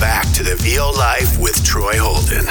back 0.00 0.32
to 0.32 0.42
the 0.42 0.56
VO 0.56 0.90
Life 0.92 1.38
with 1.38 1.62
Troy 1.62 1.92
Holden. 1.98 2.46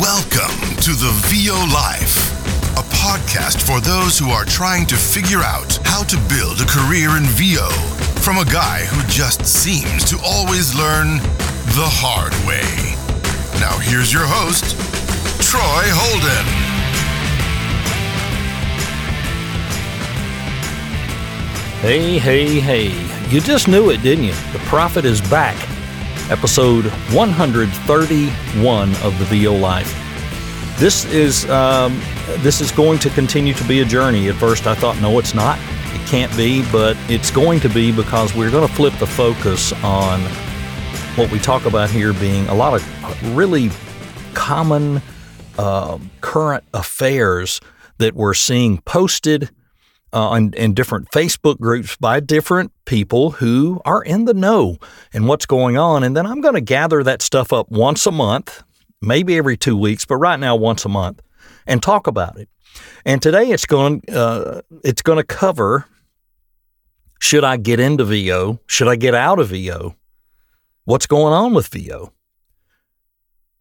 Welcome 0.00 0.76
to 0.80 0.92
the 0.96 1.12
VO 1.28 1.52
Life, 1.70 2.32
a 2.78 2.82
podcast 2.96 3.60
for 3.60 3.78
those 3.82 4.18
who 4.18 4.30
are 4.30 4.46
trying 4.46 4.86
to 4.86 4.96
figure 4.96 5.42
out 5.42 5.80
how 5.84 6.02
to 6.04 6.16
build 6.30 6.62
a 6.62 6.66
career 6.66 7.18
in 7.18 7.24
VO 7.36 7.68
from 8.24 8.38
a 8.38 8.44
guy 8.46 8.86
who 8.86 9.06
just 9.06 9.44
seems 9.44 10.02
to 10.04 10.18
always 10.24 10.74
learn 10.74 11.18
the 11.76 11.84
hard 11.84 12.32
way. 12.48 12.96
Now, 13.60 13.76
here's 13.80 14.10
your 14.10 14.24
host, 14.26 14.78
Troy 15.42 15.84
Holden. 15.92 16.65
Hey, 21.80 22.18
hey, 22.18 22.58
hey. 22.58 22.88
You 23.28 23.40
just 23.40 23.68
knew 23.68 23.90
it, 23.90 24.02
didn't 24.02 24.24
you? 24.24 24.32
The 24.52 24.58
Prophet 24.60 25.04
is 25.04 25.20
back 25.20 25.54
episode 26.30 26.86
131 27.12 28.88
of 28.96 29.18
the 29.18 29.24
VO 29.26 29.52
Life. 29.52 29.94
This 30.78 31.04
is 31.12 31.48
um, 31.50 32.00
this 32.38 32.62
is 32.62 32.72
going 32.72 32.98
to 33.00 33.10
continue 33.10 33.52
to 33.52 33.64
be 33.68 33.82
a 33.82 33.84
journey. 33.84 34.28
At 34.28 34.36
first, 34.36 34.66
I 34.66 34.74
thought, 34.74 34.98
no, 35.02 35.18
it's 35.18 35.34
not. 35.34 35.58
It 35.94 36.06
can't 36.08 36.34
be, 36.34 36.64
but 36.72 36.96
it's 37.10 37.30
going 37.30 37.60
to 37.60 37.68
be 37.68 37.92
because 37.92 38.34
we're 38.34 38.50
going 38.50 38.66
to 38.66 38.74
flip 38.74 38.94
the 38.98 39.06
focus 39.06 39.72
on 39.84 40.20
what 41.16 41.30
we 41.30 41.38
talk 41.38 41.66
about 41.66 41.90
here 41.90 42.14
being 42.14 42.46
a 42.48 42.54
lot 42.54 42.72
of 42.72 43.36
really 43.36 43.70
common 44.32 45.02
uh, 45.58 45.98
current 46.22 46.64
affairs 46.72 47.60
that 47.98 48.14
we're 48.14 48.34
seeing 48.34 48.78
posted 48.78 49.50
uh, 50.16 50.34
in, 50.34 50.54
in 50.54 50.72
different 50.72 51.10
Facebook 51.10 51.60
groups 51.60 51.94
by 51.96 52.20
different 52.20 52.72
people 52.86 53.32
who 53.32 53.82
are 53.84 54.02
in 54.02 54.24
the 54.24 54.32
know 54.32 54.78
and 55.12 55.28
what's 55.28 55.44
going 55.44 55.76
on. 55.76 56.02
And 56.02 56.16
then 56.16 56.26
I'm 56.26 56.40
going 56.40 56.54
to 56.54 56.62
gather 56.62 57.02
that 57.02 57.20
stuff 57.20 57.52
up 57.52 57.70
once 57.70 58.06
a 58.06 58.10
month, 58.10 58.62
maybe 59.02 59.36
every 59.36 59.58
two 59.58 59.76
weeks, 59.76 60.06
but 60.06 60.16
right 60.16 60.40
now 60.40 60.56
once 60.56 60.86
a 60.86 60.88
month, 60.88 61.20
and 61.66 61.82
talk 61.82 62.06
about 62.06 62.38
it. 62.38 62.48
And 63.04 63.20
today 63.20 63.50
it's 63.50 63.66
going 63.66 64.02
uh, 64.10 64.62
it's 64.82 65.02
going 65.02 65.18
to 65.18 65.24
cover 65.24 65.84
should 67.18 67.44
I 67.44 67.58
get 67.58 67.78
into 67.78 68.04
VO? 68.04 68.60
Should 68.66 68.88
I 68.88 68.96
get 68.96 69.14
out 69.14 69.38
of 69.38 69.48
VO? 69.48 69.96
What's 70.84 71.06
going 71.06 71.34
on 71.34 71.52
with 71.52 71.68
VO? 71.68 72.12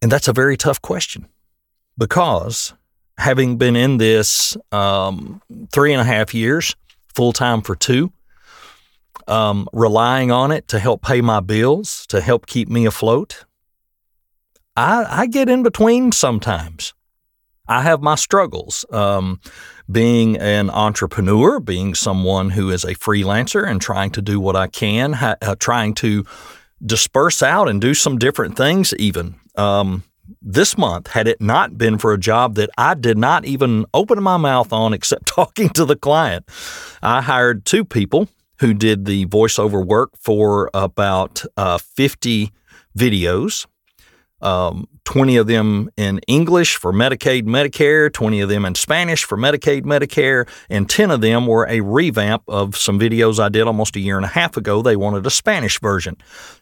And 0.01 0.09
that's 0.09 0.29
a 0.29 0.33
very 0.33 0.55
tough 0.55 0.81
question 0.81 1.27
because 1.97 2.73
having 3.17 3.57
been 3.57 3.75
in 3.75 3.97
this 3.97 4.57
um, 4.71 5.41
three 5.71 5.93
and 5.93 6.01
a 6.01 6.05
half 6.05 6.33
years, 6.33 6.75
full 7.13 7.33
time 7.33 7.61
for 7.61 7.75
two, 7.75 8.11
um, 9.27 9.67
relying 9.73 10.31
on 10.31 10.51
it 10.51 10.67
to 10.69 10.79
help 10.79 11.01
pay 11.01 11.21
my 11.21 11.39
bills, 11.39 12.05
to 12.07 12.21
help 12.21 12.45
keep 12.45 12.69
me 12.69 12.85
afloat, 12.85 13.45
I, 14.75 15.05
I 15.09 15.27
get 15.27 15.49
in 15.49 15.63
between 15.63 16.11
sometimes. 16.11 16.93
I 17.67 17.81
have 17.81 18.01
my 18.01 18.15
struggles. 18.15 18.85
Um, 18.91 19.39
being 19.91 20.37
an 20.37 20.69
entrepreneur, 20.69 21.59
being 21.59 21.95
someone 21.95 22.51
who 22.51 22.69
is 22.69 22.83
a 22.83 22.95
freelancer 22.95 23.67
and 23.67 23.81
trying 23.81 24.11
to 24.11 24.21
do 24.21 24.39
what 24.39 24.55
I 24.55 24.67
can, 24.67 25.13
ha- 25.13 25.37
uh, 25.41 25.55
trying 25.55 25.93
to 25.95 26.25
disperse 26.85 27.41
out 27.41 27.69
and 27.69 27.81
do 27.81 27.93
some 27.93 28.17
different 28.17 28.57
things, 28.57 28.93
even. 28.95 29.35
Um, 29.55 30.03
this 30.41 30.77
month, 30.77 31.07
had 31.07 31.27
it 31.27 31.41
not 31.41 31.77
been 31.77 31.97
for 31.97 32.13
a 32.13 32.19
job 32.19 32.55
that 32.55 32.69
I 32.77 32.93
did 32.93 33.17
not 33.17 33.45
even 33.45 33.85
open 33.93 34.21
my 34.21 34.37
mouth 34.37 34.71
on 34.73 34.93
except 34.93 35.25
talking 35.27 35.69
to 35.69 35.85
the 35.85 35.95
client, 35.95 36.45
I 37.01 37.21
hired 37.21 37.65
two 37.65 37.85
people 37.85 38.27
who 38.59 38.73
did 38.73 39.05
the 39.05 39.25
voiceover 39.25 39.85
work 39.85 40.11
for 40.17 40.69
about 40.73 41.43
uh, 41.57 41.77
50 41.77 42.51
videos 42.97 43.65
um, 44.45 44.87
20 45.05 45.37
of 45.37 45.47
them 45.47 45.89
in 45.97 46.19
English 46.27 46.75
for 46.75 46.93
Medicaid, 46.93 47.43
Medicare, 47.43 48.13
20 48.13 48.41
of 48.41 48.49
them 48.49 48.63
in 48.63 48.75
Spanish 48.75 49.23
for 49.23 49.37
Medicaid, 49.37 49.83
Medicare, 49.83 50.47
and 50.69 50.89
10 50.89 51.11
of 51.11 51.21
them 51.21 51.47
were 51.47 51.67
a 51.67 51.81
revamp 51.81 52.43
of 52.47 52.77
some 52.77 52.99
videos 52.99 53.39
I 53.39 53.49
did 53.49 53.63
almost 53.63 53.95
a 53.95 53.99
year 53.99 54.17
and 54.17 54.25
a 54.25 54.29
half 54.29 54.55
ago. 54.55 54.81
They 54.81 54.95
wanted 54.95 55.25
a 55.25 55.31
Spanish 55.31 55.79
version. 55.79 56.17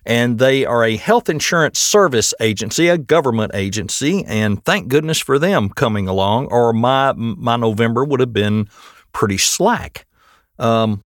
And 0.06 0.40
they 0.40 0.66
are 0.66 0.84
a 0.84 0.96
health 0.96 1.30
insurance 1.30 1.80
service 1.80 2.34
agency, 2.40 2.88
a 2.88 2.98
government 2.98 3.52
agency, 3.54 4.24
and 4.26 4.64
thank 4.64 4.88
goodness 4.88 5.20
for 5.20 5.38
them 5.38 5.70
coming 5.70 6.08
along, 6.08 6.48
or 6.48 6.72
my, 6.74 7.14
my 7.16 7.58
November 7.58 8.06
would 8.06 8.22
have 8.22 8.34
been 8.34 8.70
pretty 9.12 9.38
slack. 9.38 10.06
Um, 10.58 11.04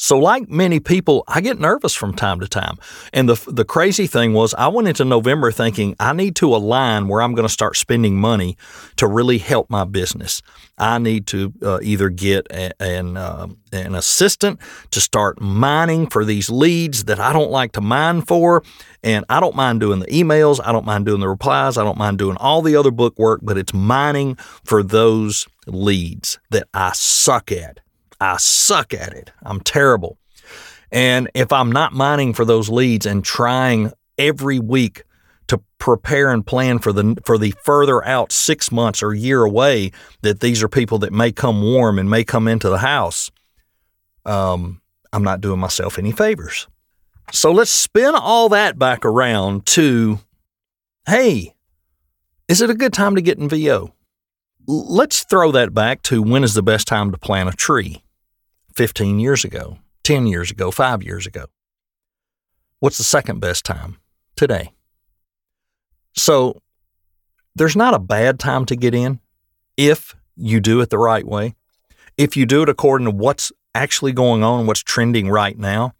so, 0.00 0.16
like 0.16 0.48
many 0.48 0.78
people, 0.78 1.24
I 1.26 1.40
get 1.40 1.58
nervous 1.58 1.92
from 1.92 2.14
time 2.14 2.38
to 2.38 2.46
time. 2.46 2.78
And 3.12 3.28
the 3.28 3.50
the 3.50 3.64
crazy 3.64 4.06
thing 4.06 4.32
was, 4.32 4.54
I 4.54 4.68
went 4.68 4.86
into 4.86 5.04
November 5.04 5.50
thinking 5.50 5.96
I 5.98 6.12
need 6.12 6.36
to 6.36 6.54
align 6.54 7.08
where 7.08 7.20
I'm 7.20 7.34
going 7.34 7.48
to 7.48 7.52
start 7.52 7.76
spending 7.76 8.16
money 8.16 8.56
to 8.94 9.08
really 9.08 9.38
help 9.38 9.68
my 9.70 9.84
business. 9.84 10.40
I 10.78 10.98
need 10.98 11.26
to 11.28 11.52
uh, 11.64 11.80
either 11.82 12.10
get 12.10 12.46
a, 12.52 12.70
an 12.80 13.16
uh, 13.16 13.48
an 13.72 13.96
assistant 13.96 14.60
to 14.92 15.00
start 15.00 15.40
mining 15.40 16.06
for 16.06 16.24
these 16.24 16.48
leads 16.48 17.04
that 17.04 17.18
I 17.18 17.32
don't 17.32 17.50
like 17.50 17.72
to 17.72 17.80
mine 17.80 18.22
for, 18.22 18.62
and 19.02 19.24
I 19.28 19.40
don't 19.40 19.56
mind 19.56 19.80
doing 19.80 19.98
the 19.98 20.06
emails, 20.06 20.60
I 20.64 20.70
don't 20.70 20.86
mind 20.86 21.06
doing 21.06 21.20
the 21.20 21.28
replies, 21.28 21.76
I 21.76 21.82
don't 21.82 21.98
mind 21.98 22.18
doing 22.18 22.36
all 22.36 22.62
the 22.62 22.76
other 22.76 22.92
book 22.92 23.18
work, 23.18 23.40
but 23.42 23.58
it's 23.58 23.74
mining 23.74 24.36
for 24.62 24.84
those 24.84 25.48
leads 25.66 26.38
that 26.50 26.68
I 26.72 26.92
suck 26.94 27.50
at. 27.50 27.80
I 28.20 28.36
suck 28.38 28.94
at 28.94 29.12
it. 29.12 29.30
I'm 29.42 29.60
terrible. 29.60 30.18
And 30.90 31.30
if 31.34 31.52
I'm 31.52 31.70
not 31.70 31.92
mining 31.92 32.34
for 32.34 32.44
those 32.44 32.68
leads 32.68 33.06
and 33.06 33.24
trying 33.24 33.92
every 34.16 34.58
week 34.58 35.04
to 35.48 35.60
prepare 35.78 36.30
and 36.30 36.46
plan 36.46 36.78
for 36.78 36.92
the 36.92 37.16
for 37.24 37.38
the 37.38 37.54
further 37.62 38.04
out 38.04 38.32
6 38.32 38.72
months 38.72 39.02
or 39.02 39.14
year 39.14 39.44
away 39.44 39.92
that 40.22 40.40
these 40.40 40.62
are 40.62 40.68
people 40.68 40.98
that 40.98 41.12
may 41.12 41.32
come 41.32 41.62
warm 41.62 41.98
and 41.98 42.10
may 42.10 42.24
come 42.24 42.48
into 42.48 42.68
the 42.68 42.78
house, 42.78 43.30
um, 44.24 44.80
I'm 45.12 45.24
not 45.24 45.40
doing 45.40 45.58
myself 45.58 45.98
any 45.98 46.12
favors. 46.12 46.66
So 47.32 47.52
let's 47.52 47.70
spin 47.70 48.14
all 48.14 48.48
that 48.50 48.78
back 48.78 49.04
around 49.04 49.66
to 49.66 50.20
hey, 51.06 51.54
is 52.48 52.60
it 52.60 52.70
a 52.70 52.74
good 52.74 52.92
time 52.92 53.14
to 53.14 53.22
get 53.22 53.38
in 53.38 53.48
VO? 53.48 53.94
Let's 54.66 55.24
throw 55.24 55.50
that 55.52 55.72
back 55.72 56.02
to 56.02 56.22
when 56.22 56.44
is 56.44 56.52
the 56.52 56.62
best 56.62 56.86
time 56.86 57.10
to 57.12 57.18
plant 57.18 57.48
a 57.48 57.52
tree? 57.52 58.02
15 58.74 59.18
years 59.18 59.44
ago, 59.44 59.78
10 60.04 60.26
years 60.26 60.50
ago, 60.50 60.70
five 60.70 61.02
years 61.02 61.26
ago. 61.26 61.46
What's 62.80 62.98
the 62.98 63.04
second 63.04 63.40
best 63.40 63.64
time? 63.64 63.98
Today. 64.36 64.72
So 66.14 66.60
there's 67.54 67.76
not 67.76 67.94
a 67.94 67.98
bad 67.98 68.38
time 68.38 68.64
to 68.66 68.76
get 68.76 68.94
in 68.94 69.20
if 69.76 70.14
you 70.36 70.60
do 70.60 70.80
it 70.80 70.90
the 70.90 70.98
right 70.98 71.26
way. 71.26 71.54
If 72.16 72.36
you 72.36 72.46
do 72.46 72.62
it 72.62 72.68
according 72.68 73.06
to 73.06 73.10
what's 73.10 73.52
actually 73.74 74.12
going 74.12 74.42
on, 74.42 74.66
what's 74.66 74.82
trending 74.82 75.28
right 75.28 75.58
now. 75.58 75.94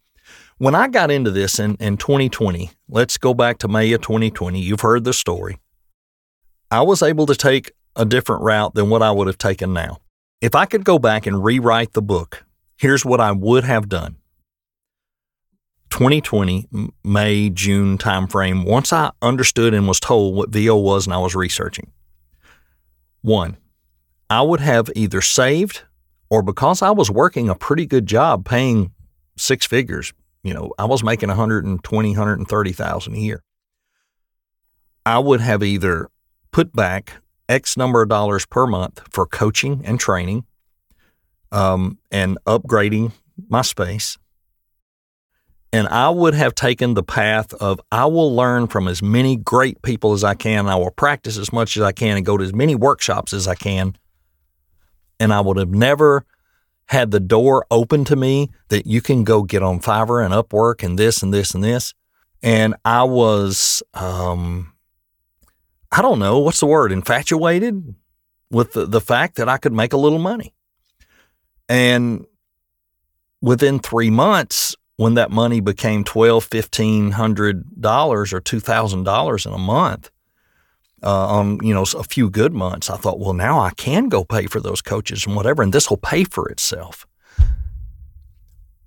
When 0.59 0.75
I 0.75 0.89
got 0.89 1.11
into 1.11 1.31
this 1.31 1.61
in, 1.61 1.77
in 1.77 1.97
2020, 1.97 2.71
let's 2.89 3.19
go 3.19 3.35
back 3.35 3.59
to 3.59 3.69
May 3.69 3.93
of 3.93 4.01
2020. 4.01 4.61
You've 4.61 4.81
heard 4.81 5.05
the 5.05 5.13
story. 5.13 5.59
I 6.71 6.83
was 6.83 7.03
able 7.03 7.27
to 7.27 7.37
take 7.37 7.73
a 7.95 8.05
different 8.05 8.43
route 8.43 8.75
than 8.75 8.91
what 8.91 9.03
I 9.03 9.13
would 9.13 9.29
have 9.29 9.39
taken 9.39 9.73
now. 9.73 9.99
If 10.41 10.55
I 10.55 10.67
could 10.67 10.85
go 10.85 10.99
back 10.99 11.27
and 11.27 11.43
rewrite 11.43 11.93
the 11.93 12.03
book 12.03 12.45
Here's 12.79 13.05
what 13.05 13.21
I 13.21 13.33
would 13.33 13.65
have 13.65 13.89
done. 13.89 14.17
2020 15.91 16.69
May 17.03 17.51
June 17.51 17.99
timeframe 17.99 18.65
once 18.65 18.93
I 18.93 19.11
understood 19.21 19.75
and 19.75 19.89
was 19.89 19.99
told 19.99 20.37
what 20.37 20.51
VO 20.51 20.77
was 20.77 21.07
and 21.07 21.13
I 21.13 21.19
was 21.19 21.35
researching. 21.35 21.91
One, 23.21 23.57
I 24.31 24.43
would 24.43 24.61
have 24.61 24.91
either 24.95 25.21
saved 25.21 25.83
or 26.31 26.41
because 26.41 26.81
I 26.81 26.91
was 26.91 27.11
working 27.11 27.49
a 27.49 27.57
pretty 27.57 27.85
good 27.85 28.07
job 28.07 28.45
paying 28.45 28.93
six 29.37 29.67
figures, 29.67 30.13
you 30.45 30.55
know, 30.55 30.73
I 30.79 30.85
was 30.85 31.03
making 31.03 31.31
120, 31.31 32.11
130,000 32.11 33.15
a 33.15 33.19
year. 33.19 33.43
I 35.05 35.19
would 35.19 35.41
have 35.41 35.65
either 35.65 36.11
put 36.53 36.73
back 36.77 37.15
X 37.49 37.77
number 37.77 38.03
of 38.03 38.09
dollars 38.09 38.47
per 38.47 38.69
month 38.69 39.03
for 39.11 39.27
coaching 39.27 39.83
and 39.85 39.99
training 39.99 40.45
um, 41.53 41.99
and 42.11 42.39
upgrading 42.47 43.13
my 43.49 43.63
space. 43.63 44.19
And 45.73 45.87
I 45.89 46.09
would 46.09 46.35
have 46.35 46.55
taken 46.55 46.95
the 46.95 47.03
path 47.03 47.53
of 47.55 47.79
I 47.93 48.07
will 48.07 48.35
learn 48.35 48.69
from 48.69 48.89
as 48.89 49.03
many 49.03 49.37
great 49.37 49.83
people 49.83 50.15
as 50.15 50.25
I 50.25 50.35
can. 50.35 50.67
I 50.67 50.77
will 50.77 50.91
practice 50.91 51.37
as 51.37 51.53
much 51.53 51.77
as 51.77 51.83
I 51.83 51.93
can 51.93 52.17
and 52.17 52.25
go 52.25 52.39
to 52.39 52.45
as 52.45 52.55
many 52.55 52.75
workshops 52.75 53.35
as 53.35 53.47
I 53.47 53.55
can. 53.55 53.95
And 55.21 55.33
I 55.33 55.41
would 55.41 55.59
have 55.59 55.71
never 55.71 56.25
had 56.87 57.11
the 57.11 57.21
door 57.21 57.67
open 57.71 58.05
to 58.07 58.17
me 58.17 58.51
that 58.69 58.87
you 58.87 59.03
can 59.03 59.25
go 59.25 59.43
get 59.43 59.63
on 59.63 59.79
Fiverr 59.81 60.25
and 60.25 60.33
Upwork 60.33 60.83
and 60.83 60.99
this 60.99 61.23
and 61.23 61.35
this 61.35 61.55
and 61.55 61.63
this. 61.63 61.93
And 62.43 62.75
I 62.85 63.03
was, 63.03 63.83
um, 63.93 64.73
I 65.93 66.01
don't 66.01 66.19
know, 66.19 66.39
what's 66.39 66.61
the 66.61 66.67
word, 66.67 66.93
infatuated 66.93 67.95
with 68.51 68.73
the, 68.73 68.87
the 68.87 69.03
fact 69.03 69.37
that 69.37 69.51
I 69.51 69.59
could 69.59 69.75
make 69.75 69.93
a 69.93 69.99
little 69.99 70.19
money. 70.19 70.55
And 71.69 72.25
within 73.41 73.79
three 73.79 74.11
months, 74.11 74.75
when 74.97 75.15
that 75.15 75.31
money 75.31 75.61
became 75.61 76.05
twelve, 76.05 76.45
fifteen 76.45 77.13
hundred 77.13 77.81
dollars 77.81 78.33
or 78.33 78.41
two 78.41 78.61
thousand 78.61 79.05
dollars 79.05 79.47
in 79.47 79.53
a 79.53 79.59
month, 79.59 80.11
uh, 81.03 81.27
on 81.29 81.59
you 81.63 81.73
know 81.73 81.85
a 81.97 82.03
few 82.03 82.31
good 82.31 82.53
months, 82.53 82.91
I 82.91 82.97
thought, 82.97 83.21
well, 83.21 83.35
now 83.35 83.61
I 83.61 83.71
can 83.77 84.09
go 84.09 84.25
pay 84.25 84.47
for 84.47 84.61
those 84.61 84.83
coaches 84.83 85.27
and 85.27 85.37
whatever, 85.37 85.63
and 85.63 85.73
this 85.73 85.89
will 85.89 85.99
pay 85.99 86.25
for 86.25 86.49
itself. 86.49 87.07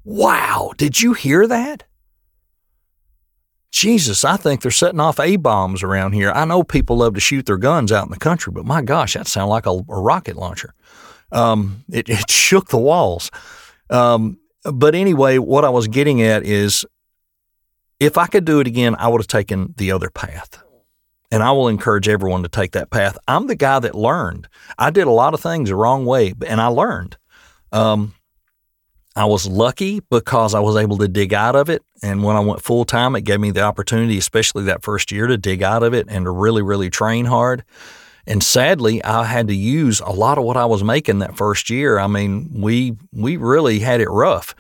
Wow! 0.04 0.74
Did 0.78 1.02
you 1.02 1.14
hear 1.14 1.48
that? 1.48 1.86
Jesus, 3.72 4.26
I 4.26 4.36
think 4.36 4.62
they're 4.62 4.72
setting 4.72 5.00
off 5.00 5.20
A 5.20 5.38
bombs 5.38 5.82
around 5.82 6.12
here. 6.12 6.32
I 6.32 6.44
know 6.44 6.62
people 6.62 6.98
love 6.98 7.14
to 7.14 7.22
shoot 7.22 7.46
their 7.46 7.58
guns 7.58 7.92
out 7.92 8.06
in 8.06 8.12
the 8.12 8.18
country, 8.18 8.52
but 8.52 8.66
my 8.66 8.82
gosh, 8.82 9.14
that 9.14 9.28
sounded 9.28 9.50
like 9.50 9.66
a, 9.66 9.70
a 9.70 10.02
rocket 10.02 10.36
launcher. 10.36 10.74
Um, 11.32 11.84
it, 11.92 12.10
it, 12.10 12.30
shook 12.30 12.70
the 12.70 12.78
walls. 12.78 13.32
Um, 13.90 14.38
but 14.64 14.96
anyway, 14.96 15.38
what 15.38 15.66
I 15.66 15.70
was 15.70 15.88
getting 15.88 16.22
at 16.22 16.44
is 16.44 16.86
if 18.00 18.18
I 18.18 18.28
could 18.28 18.46
do 18.46 18.60
it 18.60 18.68
again, 18.68 18.96
I 18.96 19.08
would 19.08 19.22
have 19.22 19.28
taken 19.28 19.74
the 19.78 19.92
other 19.92 20.10
path. 20.10 20.62
And 21.32 21.42
I 21.42 21.52
will 21.52 21.70
encourage 21.70 22.10
everyone 22.10 22.44
to 22.44 22.50
take 22.50 22.74
that 22.74 22.90
path. 22.90 23.18
I'm 23.28 23.48
the 23.48 23.56
guy 23.56 23.80
that 23.80 23.96
learned. 23.96 24.50
I 24.78 24.90
did 24.90 25.08
a 25.08 25.12
lot 25.12 25.34
of 25.34 25.40
things 25.40 25.70
the 25.70 25.76
wrong 25.76 26.06
way, 26.06 26.34
and 26.46 26.60
I 26.60 26.68
learned. 26.68 27.16
Um, 27.72 28.14
I 29.16 29.26
was 29.26 29.46
lucky 29.46 30.02
because 30.10 30.56
I 30.56 30.60
was 30.60 30.78
able 30.78 30.98
to 30.98 31.08
dig 31.08 31.34
out 31.34 31.56
of 31.56 31.70
it. 31.70 31.84
And 32.02 32.24
when 32.24 32.36
I 32.36 32.40
went 32.40 32.62
full 32.62 32.86
time, 32.86 33.16
it 33.16 33.22
gave 33.22 33.40
me 33.40 33.52
the 33.52 33.62
opportunity, 33.62 34.18
especially 34.18 34.64
that 34.64 34.84
first 34.84 35.12
year, 35.12 35.28
to 35.28 35.38
dig 35.38 35.64
out 35.64 35.84
of 35.84 35.94
it 35.94 36.08
and 36.10 36.26
to 36.26 36.32
really, 36.32 36.62
really 36.62 36.90
train 36.90 37.26
hard. 37.26 37.64
And 38.28 38.44
sadly, 38.44 39.04
I 39.04 39.26
had 39.26 39.48
to 39.48 39.56
use 39.56 40.00
a 40.00 40.12
lot 40.12 40.38
of 40.38 40.44
what 40.44 40.58
I 40.58 40.66
was 40.66 40.84
making 40.84 41.20
that 41.20 41.38
first 41.38 41.70
year. 41.70 42.00
I 42.00 42.08
mean, 42.08 42.50
we 42.54 42.96
we 43.12 43.38
really 43.38 43.80
had 43.80 44.02
it 44.02 44.10
rough. 44.10 44.56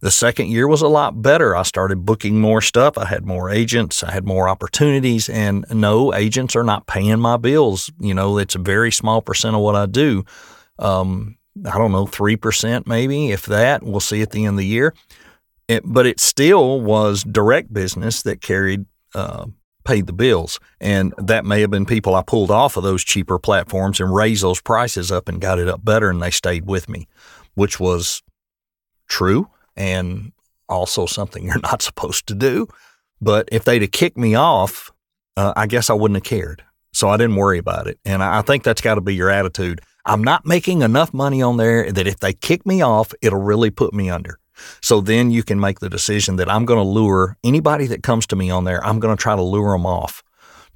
The 0.00 0.10
second 0.10 0.48
year 0.48 0.68
was 0.68 0.82
a 0.82 0.88
lot 0.88 1.22
better. 1.22 1.56
I 1.56 1.62
started 1.62 2.04
booking 2.04 2.38
more 2.38 2.60
stuff. 2.60 2.98
I 2.98 3.06
had 3.06 3.24
more 3.24 3.48
agents. 3.48 4.02
I 4.02 4.12
had 4.12 4.26
more 4.26 4.50
opportunities. 4.50 5.30
And 5.30 5.64
no, 5.70 6.12
agents 6.12 6.54
are 6.54 6.62
not 6.62 6.86
paying 6.86 7.20
my 7.20 7.38
bills. 7.38 7.90
You 7.98 8.12
know, 8.12 8.36
it's 8.36 8.54
a 8.54 8.58
very 8.58 8.92
small 8.92 9.22
percent 9.22 9.56
of 9.56 9.62
what 9.62 9.76
I 9.76 9.86
do. 9.86 10.24
Um, 10.78 11.38
I 11.64 11.78
don't 11.78 11.92
know, 11.92 12.04
3% 12.04 12.86
maybe, 12.86 13.30
if 13.30 13.46
that. 13.46 13.82
We'll 13.82 14.00
see 14.00 14.20
at 14.20 14.32
the 14.32 14.44
end 14.44 14.54
of 14.54 14.58
the 14.58 14.66
year. 14.66 14.92
It, 15.68 15.82
but 15.86 16.04
it 16.04 16.20
still 16.20 16.82
was 16.82 17.22
direct 17.24 17.72
business 17.72 18.20
that 18.24 18.42
carried, 18.42 18.84
uh, 19.14 19.46
paid 19.84 20.06
the 20.06 20.12
bills. 20.12 20.58
And 20.80 21.14
that 21.18 21.44
may 21.44 21.60
have 21.60 21.70
been 21.70 21.86
people 21.86 22.14
I 22.14 22.22
pulled 22.22 22.50
off 22.50 22.76
of 22.76 22.82
those 22.82 23.04
cheaper 23.04 23.38
platforms 23.38 24.00
and 24.00 24.14
raised 24.14 24.42
those 24.42 24.60
prices 24.60 25.12
up 25.12 25.28
and 25.28 25.40
got 25.40 25.58
it 25.58 25.68
up 25.68 25.84
better, 25.84 26.10
and 26.10 26.22
they 26.22 26.30
stayed 26.30 26.66
with 26.66 26.88
me, 26.88 27.08
which 27.54 27.78
was 27.78 28.22
true 29.08 29.48
and 29.76 30.32
also 30.68 31.06
something 31.06 31.44
you're 31.46 31.60
not 31.60 31.82
supposed 31.82 32.26
to 32.28 32.34
do. 32.34 32.66
But 33.20 33.48
if 33.52 33.64
they'd 33.64 33.82
have 33.82 33.92
kicked 33.92 34.18
me 34.18 34.34
off, 34.34 34.90
uh, 35.36 35.52
I 35.56 35.66
guess 35.66 35.90
I 35.90 35.94
wouldn't 35.94 36.16
have 36.16 36.24
cared. 36.24 36.62
So 36.92 37.08
I 37.08 37.16
didn't 37.16 37.36
worry 37.36 37.58
about 37.58 37.88
it. 37.88 37.98
And 38.04 38.22
I 38.22 38.42
think 38.42 38.62
that's 38.62 38.80
got 38.80 38.94
to 38.94 39.00
be 39.00 39.14
your 39.14 39.28
attitude. 39.28 39.80
I'm 40.06 40.22
not 40.22 40.46
making 40.46 40.82
enough 40.82 41.12
money 41.12 41.42
on 41.42 41.56
there 41.56 41.90
that 41.90 42.06
if 42.06 42.20
they 42.20 42.32
kick 42.32 42.64
me 42.64 42.82
off, 42.82 43.12
it'll 43.20 43.42
really 43.42 43.70
put 43.70 43.92
me 43.92 44.10
under. 44.10 44.38
So 44.80 45.00
then 45.00 45.30
you 45.30 45.42
can 45.42 45.60
make 45.60 45.80
the 45.80 45.90
decision 45.90 46.36
that 46.36 46.50
I'm 46.50 46.64
going 46.64 46.78
to 46.78 46.88
lure 46.88 47.36
anybody 47.44 47.86
that 47.88 48.02
comes 48.02 48.26
to 48.28 48.36
me 48.36 48.50
on 48.50 48.64
there, 48.64 48.84
I'm 48.84 49.00
going 49.00 49.16
to 49.16 49.20
try 49.20 49.34
to 49.34 49.42
lure 49.42 49.72
them 49.72 49.86
off 49.86 50.22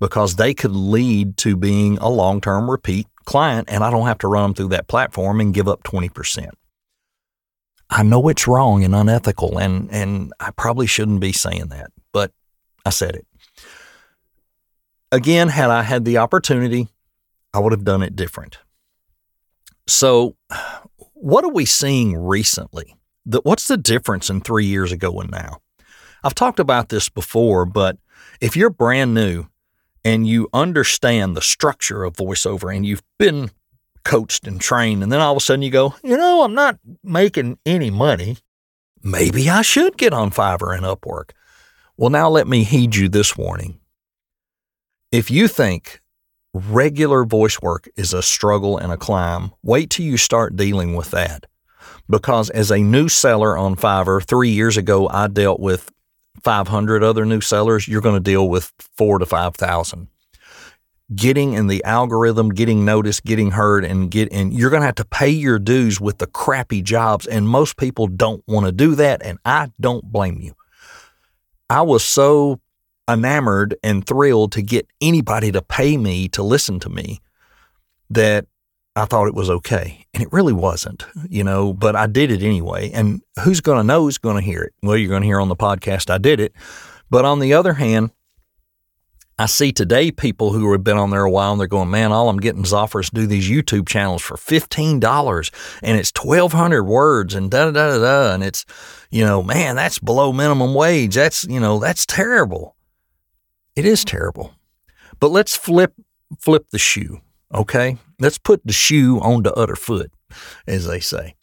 because 0.01 0.37
they 0.37 0.55
could 0.55 0.75
lead 0.75 1.37
to 1.39 1.57
being 1.57 1.99
a 1.99 2.09
long 2.09 2.41
term 2.41 2.71
repeat 2.71 3.07
client 3.25 3.69
and 3.71 3.85
I 3.85 3.91
don't 3.91 4.07
have 4.07 4.19
to 4.19 4.29
run 4.29 4.43
them 4.45 4.55
through 4.55 4.69
that 4.69 4.89
platform 4.89 5.41
and 5.41 5.55
give 5.55 5.69
up 5.69 5.83
20%. 5.83 6.49
I 7.91 8.03
know 8.03 8.29
it's 8.29 8.47
wrong 8.47 8.85
and 8.85 8.95
unethical 8.95 9.59
and, 9.59 9.91
and 9.91 10.33
I 10.41 10.51
probably 10.51 10.87
shouldn't 10.87 11.21
be 11.21 11.33
saying 11.33 11.69
that, 11.69 11.91
but 12.13 12.33
I 12.85 12.91
said 12.91 13.17
it. 13.17 13.27
Again, 15.11 15.49
had 15.49 15.71
I 15.71 15.83
had 15.83 16.05
the 16.05 16.19
opportunity, 16.19 16.89
I 17.55 17.61
would 17.61 17.73
have 17.73 17.85
done 17.85 18.03
it 18.03 18.15
different. 18.15 18.59
So, 19.87 20.37
what 21.15 21.45
are 21.45 21.51
we 21.51 21.65
seeing 21.65 22.15
recently? 22.15 22.95
What's 23.43 23.69
the 23.69 23.77
difference 23.77 24.31
in 24.31 24.41
three 24.41 24.67
years 24.67 24.93
ago 24.93 25.21
and 25.21 25.31
now? 25.31 25.61
I've 26.25 26.35
talked 26.35 26.59
about 26.59 26.89
this 26.89 27.09
before, 27.09 27.65
but 27.65 27.99
if 28.41 28.57
you're 28.57 28.71
brand 28.71 29.15
new 29.15 29.47
and 30.05 30.27
you 30.27 30.49
understand 30.53 31.37
the 31.37 31.43
structure 31.43 32.05
of 32.05 32.15
voiceover 32.17 32.75
and 32.75 32.85
you've 32.85 33.03
been 33.19 33.51
coached 34.05 34.47
and 34.47 34.61
trained, 34.61 35.03
and 35.03 35.13
then 35.13 35.21
all 35.21 35.33
of 35.33 35.37
a 35.37 35.41
sudden 35.41 35.63
you 35.63 35.71
go, 35.71 35.95
you 36.03 36.17
know, 36.17 36.43
I'm 36.43 36.55
not 36.55 36.79
making 37.05 37.59
any 37.67 37.91
money. 37.91 38.39
Maybe 39.03 39.49
I 39.49 39.63
should 39.63 39.97
get 39.97 40.13
on 40.13 40.31
Fiverr 40.31 40.77
and 40.77 40.85
Upwork. 40.85 41.31
Well, 41.97 42.11
now 42.11 42.29
let 42.29 42.47
me 42.49 42.65
heed 42.65 42.97
you 42.97 43.09
this 43.09 43.37
warning. 43.37 43.79
If 45.13 45.31
you 45.31 45.49
think 45.49 46.01
regular 46.53 47.25
voice 47.25 47.61
work 47.61 47.89
is 47.97 48.13
a 48.13 48.23
struggle 48.23 48.79
and 48.79 48.93
a 48.93 48.97
climb, 48.97 49.53
wait 49.63 49.91
till 49.91 50.07
you 50.07 50.17
start 50.17 50.57
dealing 50.57 50.95
with 50.95 51.11
that. 51.13 51.47
Because 52.09 52.51
as 52.51 52.71
a 52.71 52.79
new 52.79 53.09
seller 53.09 53.57
on 53.57 53.77
Fiverr, 53.77 54.25
three 54.25 54.51
years 54.51 54.77
ago, 54.77 55.09
I 55.09 55.29
dealt 55.29 55.61
with 55.61 55.91
500 56.43 57.03
other 57.03 57.25
new 57.25 57.41
sellers. 57.41 57.87
You're 57.87 58.01
going 58.01 58.17
to 58.17 58.21
deal 58.21 58.49
with 58.49 58.73
four 58.97 59.19
to 59.19 59.27
5,000. 59.27 60.09
Getting 61.15 61.55
in 61.55 61.69
the 61.69 61.83
algorithm, 61.85 62.51
getting 62.51 62.85
noticed, 62.85 63.25
getting 63.25 63.53
heard, 63.53 63.85
and 63.85 64.11
get 64.11 64.31
and 64.31 64.53
you're 64.53 64.69
going 64.69 64.83
to 64.83 64.87
have 64.87 64.95
to 64.97 65.07
pay 65.07 65.31
your 65.31 65.59
dues 65.59 65.99
with 66.01 66.19
the 66.19 66.27
crappy 66.27 66.83
jobs. 66.83 67.27
And 67.27 67.49
most 67.49 67.79
people 67.79 68.09
don't 68.09 68.43
want 68.47 68.67
to 68.67 68.73
do 68.73 68.95
that. 68.95 69.23
And 69.25 69.39
I 69.45 69.71
don't 69.81 70.05
blame 70.05 70.39
you. 70.41 70.55
I 71.71 71.81
was 71.83 72.05
so 72.05 72.61
enamored 73.09 73.75
and 73.83 74.07
thrilled 74.07 74.53
to 74.53 74.63
get 74.63 74.87
anybody 75.01 75.51
to 75.51 75.63
pay 75.63 75.97
me 75.97 76.29
to 76.29 76.43
listen 76.43 76.79
to 76.81 76.91
me 76.91 77.21
that 78.11 78.47
I 78.99 79.05
thought 79.05 79.29
it 79.29 79.35
was 79.35 79.51
okay. 79.51 80.05
And 80.13 80.23
it 80.23 80.33
really 80.33 80.53
wasn't, 80.53 81.07
you 81.29 81.45
know, 81.45 81.73
but 81.73 81.95
I 81.97 82.07
did 82.07 82.31
it 82.31 82.43
anyway. 82.43 82.91
And 82.91 83.23
who's 83.45 83.61
going 83.61 83.79
to 83.79 83.85
know 83.85 84.03
who's 84.03 84.19
going 84.19 84.37
to 84.37 84.43
hear 84.43 84.63
it? 84.63 84.73
Well, 84.83 84.97
you're 84.97 85.09
going 85.09 85.23
to 85.23 85.29
hear 85.29 85.41
on 85.41 85.49
the 85.49 85.57
podcast 85.57 86.11
I 86.11 86.19
did 86.19 86.41
it. 86.41 86.53
But 87.11 87.25
on 87.25 87.39
the 87.39 87.55
other 87.55 87.75
hand, 87.75 88.11
I 89.39 89.47
see 89.47 89.71
today 89.71 90.11
people 90.11 90.53
who 90.53 90.73
have 90.73 90.83
been 90.83 90.97
on 90.97 91.11
there 91.11 91.23
a 91.23 91.31
while 91.31 91.53
and 91.53 91.61
they're 91.61 91.69
going, 91.69 91.91
man, 91.91 92.11
all 92.11 92.29
I'm 92.29 92.39
getting 92.39 92.65
is 92.65 92.73
offers 92.73 93.09
to 93.11 93.15
do 93.15 93.27
these 93.27 93.49
YouTube 93.49 93.87
channels 93.87 94.21
for 94.21 94.37
$15 94.37 95.79
and 95.83 95.97
it's 95.97 96.13
1,200 96.13 96.83
words 96.83 97.35
and 97.37 97.49
da 97.49 97.71
da 97.71 97.73
da 97.73 97.99
da. 97.99 98.35
And 98.35 98.43
it's, 98.43 98.67
you 99.11 99.25
know, 99.25 99.43
man, 99.43 99.77
that's 99.77 100.01
below 100.01 100.33
minimum 100.33 100.75
wage. 100.75 101.15
That's, 101.15 101.45
you 101.45 101.61
know, 101.61 101.79
that's 101.79 102.05
terrible. 102.05 102.75
It 103.77 103.85
is 103.85 104.05
terrible. 104.05 104.55
But 105.21 105.29
let's 105.29 105.57
flip 105.57 105.95
flip 106.41 106.67
the 106.71 106.79
shoe, 106.79 107.21
okay? 107.55 107.99
Let's 108.19 108.39
put 108.39 108.61
the 108.65 108.73
shoe 108.73 109.21
on 109.21 109.43
the 109.43 109.53
other 109.55 109.77
foot, 109.77 110.11
as 110.67 110.87
they 110.87 111.01
say. 111.01 111.35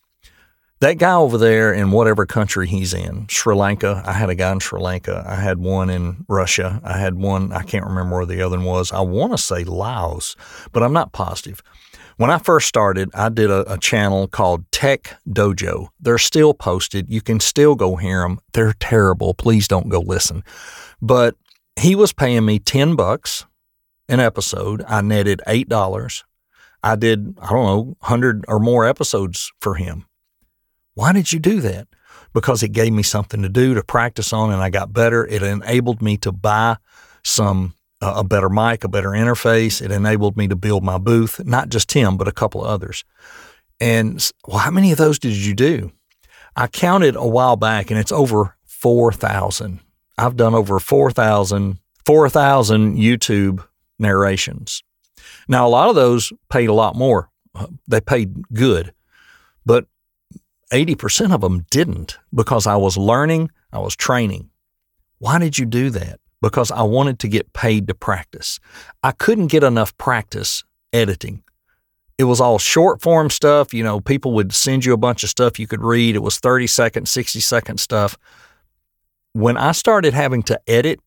That 0.81 0.97
guy 0.97 1.15
over 1.15 1.37
there 1.37 1.73
in 1.73 1.91
whatever 1.91 2.25
country 2.25 2.67
he's 2.67 2.93
in, 2.93 3.27
Sri 3.29 3.55
Lanka, 3.55 4.03
I 4.05 4.11
had 4.11 4.29
a 4.29 4.35
guy 4.35 4.51
in 4.51 4.59
Sri 4.59 4.79
Lanka. 4.79 5.23
I 5.25 5.35
had 5.35 5.57
one 5.57 5.89
in 5.89 6.25
Russia. 6.27 6.81
I 6.83 6.97
had 6.97 7.15
one, 7.15 7.53
I 7.53 7.63
can't 7.63 7.85
remember 7.85 8.17
where 8.17 8.25
the 8.25 8.41
other 8.41 8.57
one 8.57 8.65
was. 8.65 8.91
I 8.91 8.99
want 8.99 9.31
to 9.31 9.37
say 9.37 9.63
Laos, 9.63 10.35
but 10.73 10.83
I'm 10.83 10.91
not 10.91 11.13
positive. 11.13 11.63
When 12.17 12.29
I 12.29 12.39
first 12.39 12.67
started, 12.67 13.09
I 13.13 13.29
did 13.29 13.49
a, 13.49 13.73
a, 13.73 13.77
channel 13.77 14.27
called 14.27 14.69
Tech 14.71 15.17
Dojo. 15.27 15.89
They're 15.99 16.17
still 16.17 16.53
posted. 16.53 17.09
You 17.09 17.21
can 17.21 17.41
still 17.41 17.75
go 17.75 17.97
hear 17.97 18.21
them. 18.21 18.39
They're 18.53 18.73
terrible. 18.79 19.33
Please 19.33 19.67
don't 19.67 19.89
go 19.89 19.99
listen. 19.99 20.43
But 21.01 21.35
he 21.77 21.93
was 21.93 22.13
paying 22.13 22.45
me 22.45 22.59
10 22.59 22.95
bucks 22.95 23.45
an 24.09 24.19
episode. 24.19 24.83
I 24.87 25.01
netted 25.01 25.41
$8. 25.47 26.23
I 26.83 26.95
did, 26.95 27.37
I 27.41 27.49
don't 27.49 27.65
know, 27.65 27.81
100 27.99 28.45
or 28.47 28.59
more 28.59 28.85
episodes 28.85 29.51
for 29.59 29.75
him. 29.75 30.05
Why 30.93 31.11
did 31.13 31.33
you 31.33 31.39
do 31.39 31.59
that? 31.61 31.87
Because 32.33 32.63
it 32.63 32.71
gave 32.71 32.93
me 32.93 33.03
something 33.03 33.41
to 33.41 33.49
do 33.49 33.73
to 33.73 33.83
practice 33.83 34.31
on 34.31 34.51
and 34.51 34.61
I 34.61 34.69
got 34.69 34.93
better. 34.93 35.25
It 35.25 35.41
enabled 35.41 36.01
me 36.01 36.17
to 36.17 36.31
buy 36.31 36.77
some 37.23 37.73
uh, 38.01 38.15
a 38.17 38.23
better 38.23 38.49
mic, 38.49 38.83
a 38.83 38.87
better 38.87 39.09
interface. 39.09 39.81
It 39.81 39.91
enabled 39.91 40.37
me 40.37 40.47
to 40.47 40.55
build 40.55 40.83
my 40.83 40.97
booth, 40.97 41.43
not 41.45 41.69
just 41.69 41.91
him, 41.93 42.17
but 42.17 42.27
a 42.27 42.33
couple 42.33 42.63
of 42.63 42.69
others. 42.69 43.03
And 43.79 44.31
well, 44.47 44.59
how 44.59 44.71
many 44.71 44.91
of 44.91 44.97
those 44.97 45.17
did 45.19 45.35
you 45.35 45.53
do? 45.53 45.91
I 46.55 46.67
counted 46.67 47.15
a 47.15 47.27
while 47.27 47.55
back 47.55 47.89
and 47.89 47.99
it's 47.99 48.11
over 48.11 48.55
4,000. 48.65 49.79
I've 50.17 50.37
done 50.37 50.53
over 50.53 50.79
4,000 50.79 51.79
4,000 52.05 52.97
YouTube 52.97 53.65
narrations. 53.99 54.83
Now, 55.47 55.67
a 55.67 55.69
lot 55.69 55.89
of 55.89 55.95
those 55.95 56.31
paid 56.49 56.69
a 56.69 56.73
lot 56.73 56.95
more. 56.95 57.29
Uh, 57.53 57.67
they 57.87 58.01
paid 58.01 58.35
good, 58.53 58.93
but 59.65 59.87
80% 60.71 61.33
of 61.33 61.41
them 61.41 61.65
didn't 61.69 62.17
because 62.33 62.67
I 62.67 62.75
was 62.75 62.97
learning, 62.97 63.49
I 63.71 63.79
was 63.79 63.95
training. 63.95 64.49
Why 65.19 65.39
did 65.39 65.57
you 65.57 65.65
do 65.65 65.89
that? 65.91 66.19
Because 66.41 66.69
I 66.69 66.83
wanted 66.83 67.19
to 67.19 67.27
get 67.27 67.53
paid 67.53 67.87
to 67.87 67.93
practice. 67.93 68.59
I 69.03 69.11
couldn't 69.11 69.47
get 69.47 69.63
enough 69.63 69.97
practice 69.97 70.63
editing 70.91 71.43
it 72.17 72.23
was 72.23 72.39
all 72.39 72.57
short 72.57 73.01
form 73.01 73.29
stuff. 73.29 73.73
You 73.73 73.83
know, 73.83 73.99
people 73.99 74.33
would 74.33 74.53
send 74.53 74.85
you 74.85 74.93
a 74.93 74.97
bunch 74.97 75.23
of 75.23 75.29
stuff 75.29 75.59
you 75.59 75.67
could 75.67 75.81
read. 75.81 76.15
It 76.15 76.23
was 76.23 76.39
30 76.39 76.67
second, 76.67 77.07
60 77.07 77.39
second 77.39 77.79
stuff. 77.79 78.17
When 79.33 79.57
I 79.57 79.73
started 79.73 80.13
having 80.13 80.43
to 80.43 80.59
edit 80.67 80.99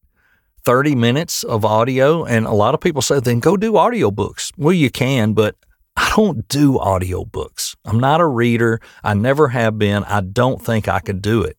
30 0.69 0.97
minutes 0.97 1.45
of 1.45 1.65
audio, 1.65 2.27
and 2.27 2.45
a 2.45 2.53
lot 2.53 2.75
of 2.75 2.81
people 2.83 3.01
say, 3.01 3.19
then 3.21 3.41
go 3.41 3.57
do 3.57 3.73
audiobooks. 3.73 4.53
Well, 4.59 4.75
you 4.75 4.91
can, 4.91 5.33
but 5.33 5.57
I 5.97 6.13
don't 6.15 6.47
do 6.47 6.75
audiobooks. 6.75 7.75
I'm 7.87 7.99
not 7.99 8.21
a 8.21 8.27
reader. 8.27 8.79
I 9.03 9.15
never 9.15 9.49
have 9.49 9.79
been. 9.79 10.05
I 10.05 10.21
don't 10.21 10.61
think 10.61 10.87
I 10.87 11.01
could 11.01 11.23
do 11.23 11.43
it. 11.43 11.57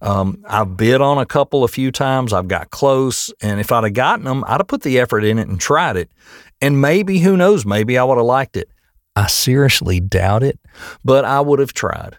Um, 0.00 0.44
I've 0.48 0.76
bid 0.76 1.00
on 1.00 1.18
a 1.18 1.26
couple 1.26 1.64
a 1.64 1.68
few 1.68 1.90
times. 1.90 2.32
I've 2.32 2.46
got 2.46 2.70
close, 2.70 3.32
and 3.42 3.58
if 3.58 3.72
I'd 3.72 3.82
have 3.82 3.92
gotten 3.92 4.24
them, 4.24 4.44
I'd 4.46 4.60
have 4.60 4.68
put 4.68 4.82
the 4.82 5.00
effort 5.00 5.24
in 5.24 5.40
it 5.40 5.48
and 5.48 5.58
tried 5.60 5.96
it. 5.96 6.12
And 6.60 6.80
maybe, 6.80 7.18
who 7.18 7.36
knows, 7.36 7.66
maybe 7.66 7.98
I 7.98 8.04
would 8.04 8.18
have 8.18 8.24
liked 8.24 8.56
it. 8.56 8.70
I 9.16 9.26
seriously 9.26 9.98
doubt 9.98 10.44
it, 10.44 10.60
but 11.04 11.24
I 11.24 11.40
would 11.40 11.58
have 11.58 11.72
tried. 11.72 12.18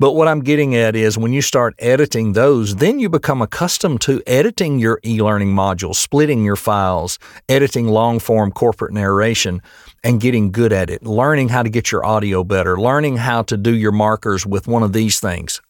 But 0.00 0.12
what 0.12 0.28
I'm 0.28 0.40
getting 0.40 0.76
at 0.76 0.94
is 0.94 1.18
when 1.18 1.32
you 1.32 1.42
start 1.42 1.74
editing 1.80 2.34
those, 2.34 2.76
then 2.76 3.00
you 3.00 3.08
become 3.08 3.42
accustomed 3.42 4.00
to 4.02 4.22
editing 4.28 4.78
your 4.78 5.00
e 5.04 5.20
learning 5.20 5.52
modules, 5.52 5.96
splitting 5.96 6.44
your 6.44 6.54
files, 6.54 7.18
editing 7.48 7.88
long 7.88 8.20
form 8.20 8.52
corporate 8.52 8.92
narration, 8.92 9.60
and 10.04 10.20
getting 10.20 10.52
good 10.52 10.72
at 10.72 10.88
it, 10.88 11.02
learning 11.04 11.48
how 11.48 11.64
to 11.64 11.68
get 11.68 11.90
your 11.90 12.06
audio 12.06 12.44
better, 12.44 12.80
learning 12.80 13.16
how 13.16 13.42
to 13.42 13.56
do 13.56 13.74
your 13.74 13.90
markers 13.90 14.46
with 14.46 14.68
one 14.68 14.84
of 14.84 14.92
these 14.92 15.18
things 15.18 15.60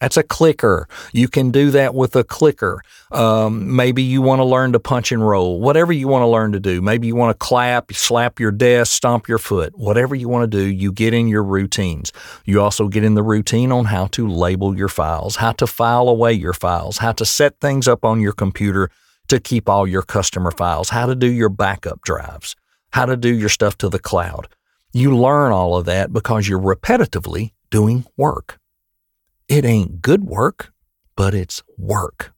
that's 0.00 0.16
a 0.16 0.22
clicker. 0.22 0.88
You 1.12 1.28
can 1.28 1.50
do 1.50 1.70
that 1.72 1.94
with 1.94 2.16
a 2.16 2.24
clicker. 2.24 2.82
Um, 3.12 3.76
maybe 3.76 4.02
you 4.02 4.22
want 4.22 4.40
to 4.40 4.44
learn 4.44 4.72
to 4.72 4.80
punch 4.80 5.12
and 5.12 5.26
roll, 5.26 5.60
whatever 5.60 5.92
you 5.92 6.08
want 6.08 6.22
to 6.22 6.26
learn 6.26 6.52
to 6.52 6.60
do. 6.60 6.80
Maybe 6.80 7.06
you 7.06 7.14
want 7.14 7.38
to 7.38 7.44
clap, 7.44 7.92
slap 7.92 8.40
your 8.40 8.50
desk, 8.50 8.92
stomp 8.92 9.28
your 9.28 9.38
foot, 9.38 9.76
whatever 9.76 10.14
you 10.14 10.28
want 10.28 10.50
to 10.50 10.58
do, 10.58 10.64
you 10.64 10.90
get 10.90 11.12
in 11.12 11.28
your 11.28 11.44
routines. 11.44 12.12
You 12.46 12.62
also 12.62 12.88
get 12.88 13.04
in 13.04 13.14
the 13.14 13.22
routine 13.22 13.72
on 13.72 13.86
how 13.86 14.06
to 14.08 14.26
label 14.26 14.76
your 14.76 14.88
files, 14.88 15.36
how 15.36 15.52
to 15.52 15.66
file 15.66 16.08
away 16.08 16.32
your 16.32 16.54
files, 16.54 16.98
how 16.98 17.12
to 17.12 17.26
set 17.26 17.60
things 17.60 17.86
up 17.86 18.04
on 18.04 18.20
your 18.20 18.32
computer 18.32 18.90
to 19.28 19.38
keep 19.38 19.68
all 19.68 19.86
your 19.86 20.02
customer 20.02 20.50
files, 20.50 20.90
how 20.90 21.06
to 21.06 21.14
do 21.14 21.30
your 21.30 21.50
backup 21.50 22.00
drives, 22.02 22.56
how 22.92 23.04
to 23.04 23.16
do 23.16 23.32
your 23.32 23.48
stuff 23.48 23.76
to 23.78 23.88
the 23.88 23.98
cloud. 23.98 24.48
You 24.92 25.16
learn 25.16 25.52
all 25.52 25.76
of 25.76 25.84
that 25.84 26.12
because 26.12 26.48
you're 26.48 26.58
repetitively 26.58 27.52
doing 27.70 28.06
work. 28.16 28.59
It 29.50 29.64
ain't 29.64 30.00
good 30.00 30.24
work, 30.24 30.72
but 31.16 31.34
it's 31.34 31.60
work. 31.76 32.32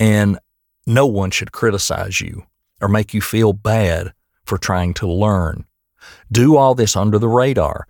And 0.00 0.38
no 0.86 1.06
one 1.06 1.30
should 1.30 1.52
criticize 1.52 2.18
you 2.18 2.46
or 2.80 2.88
make 2.88 3.12
you 3.12 3.20
feel 3.20 3.52
bad 3.52 4.14
for 4.46 4.56
trying 4.56 4.94
to 4.94 5.06
learn. 5.06 5.66
Do 6.32 6.56
all 6.56 6.74
this 6.74 6.96
under 6.96 7.18
the 7.18 7.28
radar. 7.28 7.86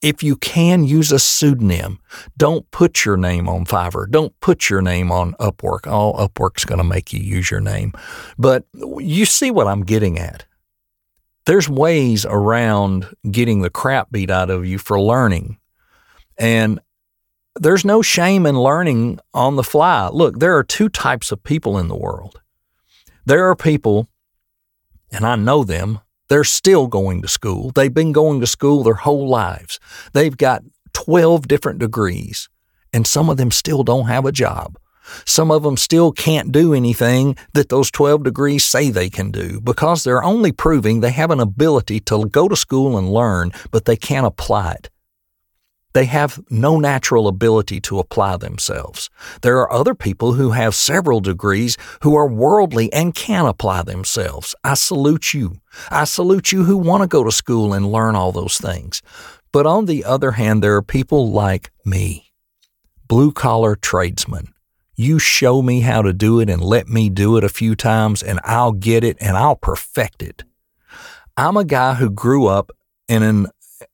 If 0.00 0.22
you 0.22 0.36
can 0.36 0.84
use 0.84 1.12
a 1.12 1.18
pseudonym, 1.18 1.98
don't 2.38 2.68
put 2.70 3.04
your 3.04 3.18
name 3.18 3.50
on 3.50 3.66
Fiverr. 3.66 4.10
Don't 4.10 4.38
put 4.40 4.70
your 4.70 4.80
name 4.80 5.12
on 5.12 5.34
Upwork. 5.34 5.86
All 5.86 6.16
oh, 6.18 6.26
Upwork's 6.26 6.64
going 6.64 6.78
to 6.78 6.84
make 6.84 7.12
you 7.12 7.20
use 7.20 7.50
your 7.50 7.60
name. 7.60 7.92
But 8.38 8.64
you 8.72 9.26
see 9.26 9.50
what 9.50 9.66
I'm 9.66 9.84
getting 9.84 10.18
at. 10.18 10.46
There's 11.44 11.68
ways 11.68 12.24
around 12.24 13.14
getting 13.30 13.60
the 13.60 13.70
crap 13.70 14.10
beat 14.10 14.30
out 14.30 14.48
of 14.48 14.64
you 14.64 14.78
for 14.78 14.98
learning. 14.98 15.58
And 16.38 16.80
there's 17.58 17.84
no 17.84 18.02
shame 18.02 18.46
in 18.46 18.58
learning 18.58 19.20
on 19.34 19.56
the 19.56 19.62
fly. 19.62 20.08
Look, 20.08 20.38
there 20.38 20.56
are 20.56 20.64
two 20.64 20.88
types 20.88 21.32
of 21.32 21.42
people 21.42 21.78
in 21.78 21.88
the 21.88 21.96
world. 21.96 22.40
There 23.24 23.48
are 23.48 23.56
people, 23.56 24.08
and 25.10 25.26
I 25.26 25.36
know 25.36 25.64
them, 25.64 26.00
they're 26.28 26.44
still 26.44 26.86
going 26.86 27.22
to 27.22 27.28
school. 27.28 27.70
They've 27.74 27.92
been 27.92 28.12
going 28.12 28.40
to 28.40 28.46
school 28.46 28.82
their 28.82 28.94
whole 28.94 29.28
lives. 29.28 29.78
They've 30.12 30.36
got 30.36 30.62
12 30.92 31.48
different 31.48 31.78
degrees, 31.78 32.48
and 32.92 33.06
some 33.06 33.28
of 33.28 33.36
them 33.36 33.50
still 33.50 33.84
don't 33.84 34.06
have 34.06 34.24
a 34.24 34.32
job. 34.32 34.78
Some 35.24 35.50
of 35.50 35.62
them 35.62 35.76
still 35.76 36.10
can't 36.10 36.50
do 36.50 36.74
anything 36.74 37.36
that 37.54 37.68
those 37.68 37.90
12 37.90 38.24
degrees 38.24 38.64
say 38.64 38.90
they 38.90 39.08
can 39.08 39.30
do 39.30 39.60
because 39.60 40.02
they're 40.02 40.24
only 40.24 40.50
proving 40.50 41.00
they 41.00 41.12
have 41.12 41.30
an 41.30 41.40
ability 41.40 42.00
to 42.00 42.26
go 42.26 42.48
to 42.48 42.56
school 42.56 42.98
and 42.98 43.12
learn, 43.12 43.52
but 43.70 43.84
they 43.84 43.96
can't 43.96 44.26
apply 44.26 44.72
it. 44.72 44.90
They 45.96 46.04
have 46.04 46.38
no 46.50 46.78
natural 46.78 47.26
ability 47.26 47.80
to 47.80 47.98
apply 47.98 48.36
themselves. 48.36 49.08
There 49.40 49.56
are 49.60 49.72
other 49.72 49.94
people 49.94 50.34
who 50.34 50.50
have 50.50 50.74
several 50.74 51.20
degrees 51.20 51.78
who 52.02 52.14
are 52.16 52.28
worldly 52.28 52.92
and 52.92 53.14
can 53.14 53.46
apply 53.46 53.80
themselves. 53.80 54.54
I 54.62 54.74
salute 54.74 55.32
you. 55.32 55.62
I 55.90 56.04
salute 56.04 56.52
you 56.52 56.64
who 56.64 56.76
want 56.76 57.02
to 57.02 57.06
go 57.06 57.24
to 57.24 57.32
school 57.32 57.72
and 57.72 57.90
learn 57.90 58.14
all 58.14 58.30
those 58.30 58.58
things. 58.58 59.00
But 59.52 59.64
on 59.64 59.86
the 59.86 60.04
other 60.04 60.32
hand, 60.32 60.62
there 60.62 60.74
are 60.74 60.82
people 60.82 61.30
like 61.30 61.70
me, 61.82 62.30
blue 63.08 63.32
collar 63.32 63.74
tradesmen. 63.74 64.52
You 64.96 65.18
show 65.18 65.62
me 65.62 65.80
how 65.80 66.02
to 66.02 66.12
do 66.12 66.40
it 66.40 66.50
and 66.50 66.60
let 66.60 66.88
me 66.88 67.08
do 67.08 67.38
it 67.38 67.44
a 67.44 67.48
few 67.48 67.74
times, 67.74 68.22
and 68.22 68.38
I'll 68.44 68.72
get 68.72 69.02
it 69.02 69.16
and 69.18 69.34
I'll 69.34 69.56
perfect 69.56 70.22
it. 70.22 70.44
I'm 71.38 71.56
a 71.56 71.64
guy 71.64 71.94
who 71.94 72.10
grew 72.10 72.48
up 72.48 72.70
in 73.08 73.22
an 73.22 73.46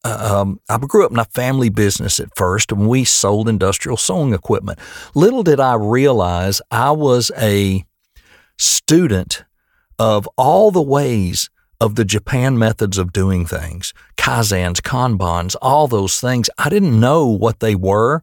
um, 0.05 0.61
I 0.69 0.79
grew 0.79 1.05
up 1.05 1.13
in 1.13 1.19
a 1.19 1.25
family 1.27 1.69
business 1.69 2.19
at 2.19 2.37
first, 2.37 2.73
and 2.73 2.89
we 2.89 3.05
sold 3.05 3.49
industrial 3.49 3.97
sewing 3.97 4.35
equipment. 4.35 4.79
Little 5.15 5.43
did 5.43 5.61
I 5.61 5.75
realize 5.75 6.61
I 6.71 6.91
was 6.91 7.31
a 7.39 7.85
student 8.59 9.45
of 9.99 10.29
all 10.37 10.71
the 10.71 10.83
ways 10.83 11.51
of 11.81 11.95
the 11.97 12.05
Japan 12.05 12.59
methods 12.59 12.99
of 12.99 13.13
doing 13.13 13.45
things, 13.45 13.93
kaizens, 14.17 14.81
kanbans, 14.81 15.57
all 15.61 15.89
those 15.89 16.21
things. 16.21 16.49
I 16.59 16.69
didn't 16.69 16.99
know 16.99 17.27
what 17.27 17.61
they 17.61 17.75
were, 17.75 18.23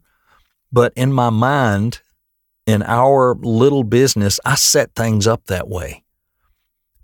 but 0.72 0.94
in 0.96 1.12
my 1.12 1.30
mind, 1.30 2.02
in 2.66 2.84
our 2.84 3.36
little 3.36 3.84
business, 3.84 4.40
I 4.46 4.56
set 4.56 4.96
things 4.96 5.28
up 5.28 5.46
that 5.46 5.68
way 5.68 6.04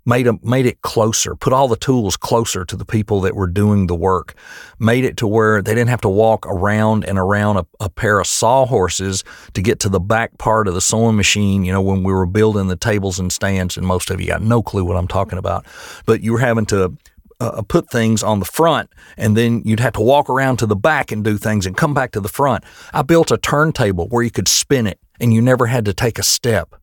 made 0.06 0.24
them, 0.24 0.40
made 0.42 0.64
it 0.64 0.80
closer, 0.82 1.34
put 1.34 1.52
all 1.52 1.68
the 1.68 1.76
tools 1.76 2.16
closer 2.16 2.64
to 2.64 2.76
the 2.76 2.84
people 2.84 3.20
that 3.20 3.34
were 3.34 3.46
doing 3.46 3.88
the 3.88 3.94
work, 3.94 4.34
made 4.78 5.04
it 5.04 5.16
to 5.18 5.26
where 5.26 5.60
they 5.60 5.74
didn't 5.74 5.90
have 5.90 6.00
to 6.00 6.08
walk 6.08 6.46
around 6.46 7.04
and 7.04 7.18
around 7.18 7.58
a, 7.58 7.66
a 7.80 7.90
pair 7.90 8.20
of 8.20 8.26
sawhorses 8.26 9.24
to 9.52 9.60
get 9.60 9.80
to 9.80 9.88
the 9.88 10.00
back 10.00 10.38
part 10.38 10.68
of 10.68 10.74
the 10.74 10.80
sewing 10.80 11.16
machine. 11.16 11.64
You 11.64 11.72
know, 11.72 11.82
when 11.82 12.04
we 12.04 12.12
were 12.12 12.26
building 12.26 12.68
the 12.68 12.76
tables 12.76 13.18
and 13.18 13.32
stands, 13.32 13.76
and 13.76 13.86
most 13.86 14.08
of 14.10 14.20
you 14.20 14.28
got 14.28 14.42
no 14.42 14.62
clue 14.62 14.84
what 14.84 14.96
I'm 14.96 15.08
talking 15.08 15.38
about, 15.38 15.66
but 16.06 16.22
you 16.22 16.32
were 16.32 16.38
having 16.38 16.66
to 16.66 16.96
uh, 17.40 17.62
put 17.62 17.90
things 17.90 18.22
on 18.22 18.38
the 18.38 18.46
front 18.46 18.90
and 19.16 19.36
then 19.36 19.62
you'd 19.64 19.80
have 19.80 19.92
to 19.94 20.00
walk 20.00 20.30
around 20.30 20.58
to 20.58 20.66
the 20.66 20.76
back 20.76 21.12
and 21.12 21.22
do 21.24 21.36
things 21.36 21.66
and 21.66 21.76
come 21.76 21.92
back 21.92 22.12
to 22.12 22.20
the 22.20 22.28
front. 22.28 22.64
I 22.94 23.02
built 23.02 23.30
a 23.30 23.36
turntable 23.36 24.08
where 24.08 24.22
you 24.22 24.30
could 24.30 24.48
spin 24.48 24.86
it 24.86 24.98
and 25.20 25.34
you 25.34 25.42
never 25.42 25.66
had 25.66 25.84
to 25.86 25.94
take 25.94 26.18
a 26.18 26.22
step. 26.22 26.74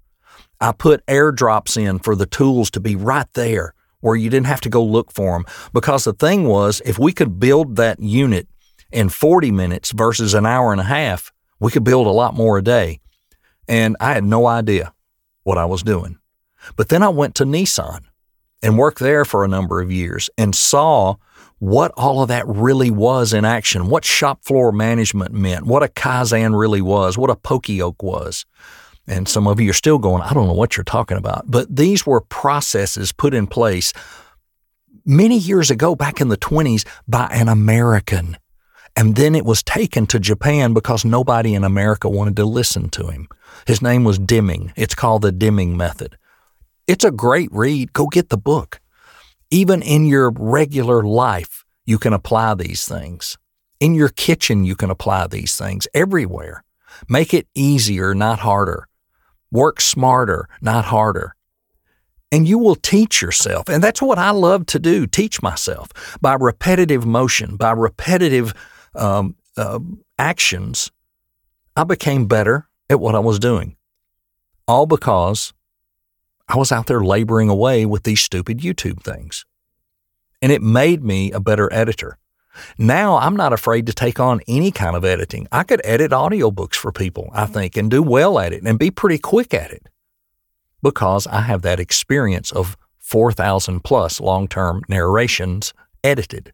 I 0.64 0.72
put 0.72 1.06
airdrops 1.08 1.76
in 1.76 2.00
for 2.00 2.16
the 2.16 2.26
tools 2.26 2.72
to 2.72 2.80
be 2.80 2.96
right 2.96 3.28
there 3.34 3.74
where 4.00 4.16
you 4.16 4.30
didn't 4.30 4.48
have 4.48 4.62
to 4.62 4.70
go 4.70 4.82
look 4.82 5.12
for 5.12 5.34
them. 5.34 5.46
Because 5.74 6.06
the 6.06 6.14
thing 6.14 6.46
was, 6.46 6.82
if 6.86 6.98
we 6.98 7.12
could 7.12 7.38
build 7.38 7.76
that 7.76 8.00
unit 8.00 8.48
in 8.90 9.10
40 9.10 9.52
minutes 9.52 9.92
versus 9.92 10.34
an 10.34 10.46
hour 10.46 10.72
and 10.72 10.80
a 10.80 10.86
half, 10.86 11.34
we 11.60 11.70
could 11.70 11.84
build 11.84 12.08
a 12.08 12.12
lot 12.12 12.34
more 12.34 12.58
a 12.58 12.62
day. 12.62 13.02
And 13.68 13.98
I 14.00 14.14
had 14.14 14.24
no 14.24 14.48
idea 14.48 14.94
what 15.44 15.58
I 15.58 15.66
was 15.66 15.84
doing. 15.84 16.18
But 16.78 16.88
then 16.88 17.04
I 17.04 17.10
went 17.10 17.36
to 17.36 17.46
Nissan 17.46 18.06
and 18.62 18.78
worked 18.78 19.00
there 19.00 19.26
for 19.26 19.44
a 19.44 19.50
number 19.50 19.82
of 19.82 19.92
years 19.92 20.30
and 20.38 20.56
saw 20.56 21.16
what 21.60 21.92
all 21.98 22.22
of 22.22 22.30
that 22.30 22.48
really 22.48 22.90
was 22.90 23.34
in 23.34 23.44
action, 23.44 23.90
what 23.90 24.06
shop 24.06 24.46
floor 24.46 24.72
management 24.72 25.34
meant, 25.34 25.66
what 25.66 25.84
a 25.84 25.88
Kaizen 25.88 26.58
really 26.58 26.82
was, 26.82 27.18
what 27.18 27.30
a 27.30 27.36
Poka-yoke 27.36 28.02
was. 28.02 28.46
And 29.08 29.28
some 29.28 29.48
of 29.48 29.60
you 29.60 29.70
are 29.72 29.74
still 29.74 30.00
going, 30.00 30.22
I 30.22 30.34
don't 30.34 30.48
know 30.48 30.54
what 30.54 30.78
you're 30.78 30.84
talking 30.84 31.18
about. 31.18 31.50
But 31.50 31.74
these 31.74 32.06
were 32.06 32.22
processes 32.22 33.12
put 33.12 33.34
in 33.34 33.48
place 33.48 33.92
many 35.06 35.38
years 35.38 35.70
ago, 35.70 35.96
back 35.96 36.22
in 36.22 36.30
the 36.30 36.38
20s, 36.38 36.88
by 37.08 37.28
an 37.32 37.50
American. 37.50 38.38
And 38.96 39.16
then 39.16 39.36
it 39.36 39.46
was 39.46 39.64
taken 39.64 40.06
to 40.08 40.20
Japan 40.20 40.74
because 40.74 41.04
nobody 41.04 41.56
in 41.56 41.64
America 41.64 42.08
wanted 42.08 42.36
to 42.38 42.46
listen 42.46 42.90
to 42.90 43.08
him. 43.08 43.28
His 43.66 43.82
name 43.82 44.04
was 44.04 44.20
Deming. 44.20 44.72
It's 44.76 44.96
called 44.96 45.24
the 45.24 45.32
Deming 45.32 45.76
Method. 45.76 46.18
It's 46.88 47.04
a 47.04 47.12
great 47.12 47.50
read. 47.52 47.94
Go 47.94 48.08
get 48.08 48.30
the 48.30 48.38
book. 48.38 48.80
Even 49.50 49.82
in 49.82 50.06
your 50.06 50.32
regular 50.32 51.04
life, 51.04 51.66
you 51.86 51.98
can 51.98 52.14
apply 52.14 52.54
these 52.56 52.86
things. 52.86 53.38
In 53.80 53.96
your 53.96 54.10
kitchen, 54.10 54.64
you 54.64 54.76
can 54.76 54.90
apply 54.90 55.28
these 55.28 55.56
things 55.58 55.88
everywhere. 55.94 56.64
Make 57.10 57.34
it 57.34 57.48
easier, 57.56 58.14
not 58.14 58.40
harder. 58.40 58.88
Work 59.54 59.82
smarter, 59.82 60.50
not 60.62 60.86
harder. 60.86 61.36
And 62.32 62.48
you 62.48 62.58
will 62.60 62.76
teach 62.76 63.22
yourself. 63.22 63.70
And 63.70 63.84
that's 63.84 64.02
what 64.02 64.18
I 64.20 64.32
love 64.32 64.66
to 64.68 64.80
do 64.80 65.08
teach 65.08 65.42
myself 65.42 65.90
by 66.22 66.34
repetitive 66.36 67.06
motion, 67.06 67.58
by 67.58 67.72
repetitive 67.74 68.54
um, 68.96 69.36
uh, 69.58 69.80
actions. 70.20 70.92
I 71.78 71.86
became 71.86 72.28
better 72.28 72.68
at 72.90 73.00
what 73.00 73.16
I 73.16 73.20
was 73.20 73.40
doing. 73.40 73.78
All 74.68 74.88
because 74.88 75.54
I 76.50 76.58
was 76.58 76.72
out 76.72 76.88
there 76.88 77.04
laboring 77.04 77.50
away 77.50 77.86
with 77.86 78.04
these 78.04 78.22
stupid 78.22 78.60
YouTube 78.60 79.04
things. 79.04 79.46
and 80.42 80.52
it 80.52 80.62
made 80.62 81.04
me 81.04 81.32
a 81.32 81.40
better 81.40 81.72
editor. 81.74 82.18
Now 82.78 83.18
I'm 83.18 83.36
not 83.36 83.54
afraid 83.54 83.86
to 83.88 83.94
take 83.94 84.20
on 84.20 84.42
any 84.48 84.72
kind 84.72 84.96
of 84.96 85.06
editing. 85.06 85.48
I 85.52 85.64
could 85.64 85.82
edit 85.84 86.12
audiobooks 86.12 86.76
for 86.76 86.92
people, 86.92 87.30
I 87.34 87.44
mm-hmm. 87.44 87.54
think, 87.54 87.78
and 87.78 87.92
do 87.92 88.04
well 88.04 88.40
at 88.40 88.54
it 88.54 88.64
and 88.64 88.80
be 88.80 88.92
pretty 88.92 89.18
quick 89.18 89.54
at 89.54 89.72
it 89.72 89.88
because 90.82 91.26
I 91.28 91.42
have 91.42 91.62
that 91.64 91.80
experience 91.80 92.52
of 92.52 92.78
4,000 93.00 93.82
plus 93.82 94.20
long 94.20 94.48
term 94.48 94.84
narrations 94.88 95.74
edited. 96.04 96.54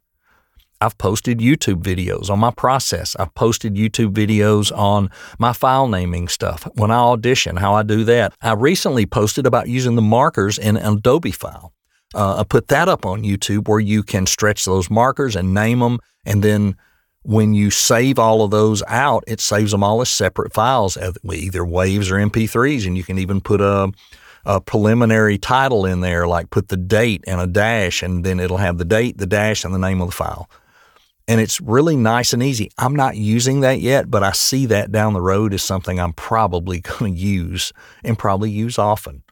I've 0.82 0.96
posted 0.96 1.40
YouTube 1.40 1.82
videos 1.82 2.30
on 2.30 2.38
my 2.38 2.50
process. 2.50 3.14
I've 3.16 3.34
posted 3.34 3.74
YouTube 3.74 4.12
videos 4.14 4.76
on 4.76 5.10
my 5.38 5.52
file 5.52 5.88
naming 5.88 6.26
stuff. 6.26 6.66
When 6.74 6.90
I 6.90 6.96
audition, 6.96 7.56
how 7.56 7.74
I 7.74 7.82
do 7.82 8.02
that. 8.04 8.32
I 8.40 8.54
recently 8.54 9.04
posted 9.04 9.46
about 9.46 9.68
using 9.68 9.94
the 9.94 10.02
markers 10.02 10.56
in 10.56 10.78
an 10.78 10.96
Adobe 10.96 11.32
file. 11.32 11.74
Uh, 12.14 12.38
I 12.38 12.44
put 12.44 12.68
that 12.68 12.88
up 12.88 13.06
on 13.06 13.22
YouTube 13.22 13.68
where 13.68 13.80
you 13.80 14.02
can 14.02 14.26
stretch 14.26 14.64
those 14.64 14.90
markers 14.90 15.36
and 15.36 15.54
name 15.54 15.78
them. 15.78 16.00
And 16.24 16.42
then 16.42 16.76
when 17.22 17.54
you 17.54 17.70
save 17.70 18.18
all 18.18 18.42
of 18.42 18.50
those 18.50 18.82
out, 18.88 19.24
it 19.26 19.40
saves 19.40 19.70
them 19.70 19.84
all 19.84 20.00
as 20.00 20.10
separate 20.10 20.52
files, 20.52 20.98
either 21.24 21.64
waves 21.64 22.10
or 22.10 22.16
MP3s. 22.16 22.86
And 22.86 22.96
you 22.96 23.04
can 23.04 23.18
even 23.18 23.40
put 23.40 23.60
a, 23.60 23.92
a 24.44 24.60
preliminary 24.60 25.38
title 25.38 25.86
in 25.86 26.00
there, 26.00 26.26
like 26.26 26.50
put 26.50 26.68
the 26.68 26.76
date 26.76 27.22
and 27.26 27.40
a 27.40 27.46
dash, 27.46 28.02
and 28.02 28.24
then 28.24 28.40
it'll 28.40 28.56
have 28.56 28.78
the 28.78 28.84
date, 28.84 29.18
the 29.18 29.26
dash, 29.26 29.64
and 29.64 29.72
the 29.72 29.78
name 29.78 30.00
of 30.00 30.08
the 30.08 30.16
file. 30.16 30.50
And 31.28 31.40
it's 31.40 31.60
really 31.60 31.94
nice 31.94 32.32
and 32.32 32.42
easy. 32.42 32.72
I'm 32.76 32.96
not 32.96 33.16
using 33.16 33.60
that 33.60 33.78
yet, 33.80 34.10
but 34.10 34.24
I 34.24 34.32
see 34.32 34.66
that 34.66 34.90
down 34.90 35.12
the 35.12 35.20
road 35.20 35.54
as 35.54 35.62
something 35.62 36.00
I'm 36.00 36.14
probably 36.14 36.80
going 36.98 37.14
to 37.14 37.20
use 37.20 37.72
and 38.02 38.18
probably 38.18 38.50
use 38.50 38.78
often 38.80 39.22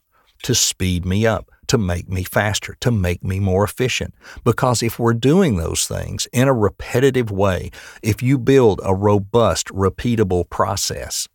to 0.44 0.54
speed 0.54 1.04
me 1.04 1.26
up 1.26 1.50
to 1.68 1.78
make 1.78 2.08
me 2.08 2.25
faster, 2.25 2.76
to 2.80 2.90
make 2.90 3.22
me 3.22 3.40
more 3.40 3.64
efficient. 3.64 4.14
Because 4.44 4.82
if 4.82 4.98
we're 4.98 5.14
doing 5.14 5.56
those 5.56 5.87
things 5.87 6.26
in 6.32 6.48
a 6.48 6.54
repetitive 6.54 7.30
way, 7.30 7.70
if 8.02 8.22
you 8.22 8.38
build 8.38 8.80
a 8.84 8.94
robust, 8.94 9.68
repeatable 9.68 10.48
process, 10.48 11.28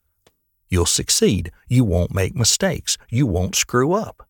you'll 0.69 0.85
succeed. 0.85 1.51
You 1.67 1.83
won't 1.85 2.13
make 2.13 2.35
mistakes. 2.35 2.97
You 3.09 3.25
won't 3.27 3.55
screw 3.55 3.93
up. 3.93 4.27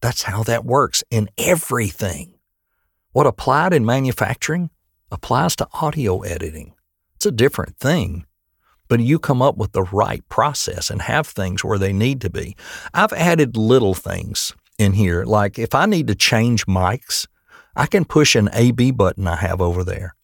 That's 0.00 0.22
how 0.22 0.42
that 0.44 0.64
works 0.64 1.02
in 1.10 1.28
everything. 1.36 2.34
What 3.12 3.26
applied 3.26 3.74
in 3.74 3.84
manufacturing 3.84 4.70
applies 5.10 5.56
to 5.56 5.68
audio 5.74 6.20
editing. 6.20 6.74
It's 7.16 7.26
a 7.26 7.32
different 7.32 7.76
thing 7.78 8.24
but 8.90 8.98
you 8.98 9.20
come 9.20 9.40
up 9.40 9.56
with 9.56 9.70
the 9.70 9.84
right 9.84 10.28
process 10.28 10.90
and 10.90 11.00
have 11.02 11.26
things 11.28 11.64
where 11.64 11.78
they 11.78 11.92
need 11.92 12.20
to 12.20 12.28
be. 12.28 12.56
I've 12.92 13.12
added 13.12 13.56
little 13.56 13.94
things 13.94 14.52
in 14.80 14.94
here. 14.94 15.24
Like 15.24 15.58
if 15.58 15.74
I 15.74 15.86
need 15.86 16.06
to 16.08 16.14
change 16.14 16.66
mics, 16.66 17.26
I 17.76 17.86
can 17.86 18.04
push 18.04 18.34
an 18.34 18.48
AB 18.52 18.92
button 18.92 19.26
I 19.26 19.36
have 19.36 19.60
over 19.60 19.84
there. 19.84 20.16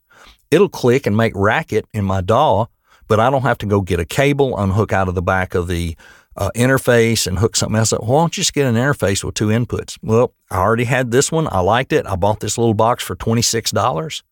It'll 0.51 0.69
click 0.69 1.07
and 1.07 1.17
make 1.17 1.33
racket 1.37 1.85
in 1.93 2.05
my 2.05 2.23
DAW, 2.23 2.67
but 3.07 3.21
I 3.21 3.31
don't 3.31 3.43
have 3.43 3.59
to 3.59 3.67
go 3.67 3.81
get 3.83 4.01
a 4.01 4.05
cable, 4.05 4.57
unhook 4.57 4.93
out 4.93 5.09
of 5.09 5.15
the 5.15 5.23
back 5.23 5.55
of 5.55 5.69
the 5.69 5.97
uh, 6.37 6.51
interface 6.55 7.27
and 7.27 7.39
hook 7.39 7.57
something 7.57 7.77
else 7.77 7.93
up. 7.93 8.03
Why 8.03 8.21
don't 8.21 8.37
you 8.37 8.43
just 8.43 8.55
get 8.55 8.67
an 8.67 8.75
interface 8.75 9.23
with 9.23 9.35
two 9.35 9.49
inputs? 9.49 9.99
Well, 10.03 10.35
I 10.51 10.59
already 10.59 10.85
had 10.85 11.11
this 11.11 11.31
one. 11.31 11.49
I 11.51 11.61
liked 11.61 11.93
it. 11.93 12.07
I 12.07 12.17
bought 12.17 12.41
this 12.41 12.59
little 12.59 12.75
box 12.75 13.05
for 13.05 13.17
$26. 13.17 14.23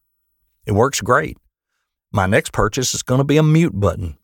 It 0.66 0.73
works 0.73 1.00
great. 1.00 1.37
My 2.12 2.26
next 2.26 2.52
purchase 2.52 2.95
is 2.95 3.02
going 3.02 3.19
to 3.19 3.25
be 3.25 3.37
a 3.37 3.43
mute 3.43 3.78
button. 3.78 4.16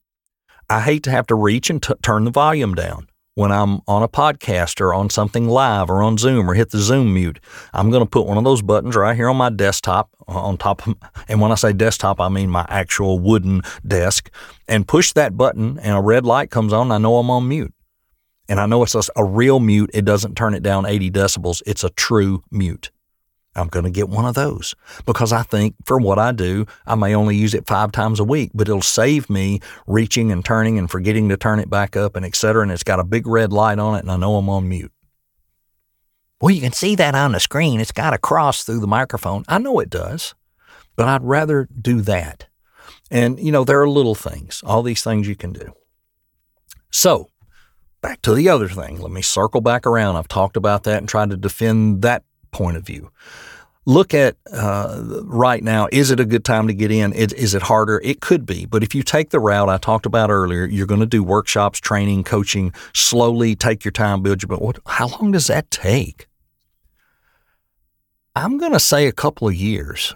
I 0.69 0.81
hate 0.81 1.03
to 1.05 1.11
have 1.11 1.27
to 1.27 1.35
reach 1.35 1.69
and 1.69 1.83
t- 1.83 1.95
turn 2.03 2.25
the 2.25 2.31
volume 2.31 2.75
down 2.75 3.09
when 3.35 3.53
I'm 3.53 3.81
on 3.87 4.03
a 4.03 4.09
podcast 4.09 4.81
or 4.81 4.93
on 4.93 5.11
something 5.11 5.49
live 5.49 5.89
or 5.89 6.03
on 6.03 6.19
Zoom 6.19 6.51
or 6.51 6.55
hit 6.55 6.71
the 6.71 6.79
Zoom 6.79 7.15
mute, 7.15 7.41
I'm 7.73 7.91
going 7.91 8.03
to 8.03 8.09
put 8.09 8.27
one 8.27 8.39
of 8.39 8.45
those 8.45 8.63
buttons 8.63 8.97
right 8.97 9.17
here 9.17 9.29
on 9.29 9.37
my 9.37 9.51
desktop 9.51 10.11
uh, 10.29 10.33
on 10.33 10.59
top 10.59 10.87
of, 10.87 10.95
and 11.29 11.41
when 11.41 11.53
I 11.53 11.55
say 11.55 11.73
desktop, 11.73 12.21
I 12.21 12.29
mean 12.29 12.51
my 12.51 12.67
actual 12.69 13.19
wooden 13.19 13.63
desk 13.87 14.31
and 14.69 14.87
push 14.87 15.13
that 15.13 15.37
button 15.37 15.79
and 15.79 15.97
a 15.97 16.01
red 16.01 16.25
light 16.25 16.51
comes 16.51 16.73
on. 16.73 16.91
I 16.91 16.99
know 16.99 17.17
I'm 17.19 17.31
on 17.31 17.49
mute. 17.49 17.75
And 18.49 18.59
I 18.59 18.67
know 18.67 18.83
it's 18.83 18.97
a, 18.97 19.03
a 19.15 19.25
real 19.25 19.61
mute. 19.61 19.91
It 19.95 20.05
doesn't 20.05 20.35
turn 20.35 20.55
it 20.55 20.63
down 20.65 20.85
80 20.85 21.13
decibels. 21.13 21.63
It's 21.67 21.85
a 21.85 21.91
true 21.91 22.43
mute. 22.51 22.91
I'm 23.57 23.69
going 23.69 23.85
to 23.85 23.91
get 23.91 24.09
one 24.09 24.27
of 24.27 24.35
those 24.35 24.75
because 25.07 25.33
I 25.33 25.43
think 25.43 25.75
for 25.85 25.99
what 25.99 26.19
I 26.19 26.31
do, 26.33 26.67
I 26.87 26.95
may 26.95 27.15
only 27.15 27.37
use 27.37 27.53
it 27.53 27.67
five 27.67 27.91
times 27.91 28.21
a 28.21 28.25
week, 28.25 28.53
but 28.55 28.69
it'll 28.69 28.81
save 28.81 29.29
me 29.29 29.61
reaching 29.87 30.31
and 30.31 30.45
turning 30.45 30.79
and 30.79 30.89
forgetting 30.89 31.29
to 31.31 31.37
turn 31.37 31.59
it 31.59 31.69
back 31.69 31.97
up 31.97 32.15
and 32.15 32.25
et 32.25 32.37
cetera. 32.37 32.63
And 32.63 32.71
it's 32.71 32.85
got 32.85 33.01
a 33.01 33.05
big 33.05 33.27
red 33.27 33.53
light 33.53 33.79
on 33.79 33.97
it 33.97 34.01
and 34.01 34.11
I 34.11 34.17
know 34.17 34.37
I'm 34.37 34.49
on 34.49 34.69
mute. 34.69 34.93
Well, 36.41 36.55
you 36.55 36.61
can 36.61 36.73
see 36.73 36.95
that 36.95 37.15
on 37.15 37.33
the 37.33 37.41
screen. 37.41 37.81
It's 37.81 37.93
got 37.93 38.15
a 38.15 38.19
cross 38.19 38.65
through 38.65 38.81
the 38.81 38.87
microphone. 38.87 39.45
I 39.49 39.59
know 39.59 39.81
it 39.81 39.91
does, 39.91 40.35
but 40.97 41.07
I'd 41.07 41.25
rather 41.25 41.69
do 41.79 42.01
that. 42.03 42.47
And, 43.11 43.41
you 43.41 43.51
know, 43.51 43.65
there 43.65 43.81
are 43.81 43.89
little 43.89 44.15
things, 44.15 44.63
all 44.65 44.83
these 44.83 45.03
things 45.03 45.27
you 45.27 45.37
can 45.37 45.53
do. 45.53 45.73
So, 46.91 47.29
back 48.01 48.23
to 48.23 48.35
the 48.35 48.49
other 48.49 48.69
thing. 48.69 49.01
Let 49.01 49.11
me 49.11 49.23
circle 49.23 49.61
back 49.61 49.87
around. 49.87 50.17
I've 50.17 50.29
talked 50.29 50.57
about 50.57 50.85
that 50.85 50.99
and 50.99 51.09
tried 51.09 51.31
to 51.31 51.37
defend 51.37 52.03
that 52.03 52.23
point 52.51 52.77
of 52.77 52.85
view. 52.85 53.11
Look 53.87 54.13
at 54.13 54.37
uh, 54.53 55.23
right 55.25 55.65
now, 55.65 55.89
is 55.91 56.11
it 56.11 56.21
a 56.21 56.25
good 56.25 56.45
time 56.45 56.69
to 56.69 56.75
get 56.75 56.91
in? 56.91 57.13
Is, 57.13 57.33
is 57.33 57.55
it 57.55 57.63
harder? 57.63 58.01
It 58.05 58.21
could 58.21 58.45
be. 58.45 58.67
But 58.67 58.83
if 58.83 58.95
you 58.95 59.03
take 59.03 59.31
the 59.31 59.41
route 59.41 59.69
I 59.69 59.79
talked 59.79 60.07
about 60.07 60.31
earlier, 60.31 60.65
you're 60.67 60.87
going 60.87 61.01
to 61.01 61.07
do 61.07 61.25
workshops, 61.25 61.81
training, 61.81 62.25
coaching, 62.25 62.73
slowly 62.95 63.57
take 63.57 63.85
your 63.85 63.93
time, 63.93 64.23
build 64.23 64.43
your, 64.43 64.49
but 64.49 64.63
what, 64.63 64.79
how 64.87 65.09
long 65.09 65.33
does 65.33 65.47
that 65.47 65.71
take? 65.71 66.29
I'm 68.37 68.59
going 68.59 68.73
to 68.73 68.81
say 68.81 69.07
a 69.07 69.13
couple 69.13 69.49
of 69.49 69.55
years 69.55 70.15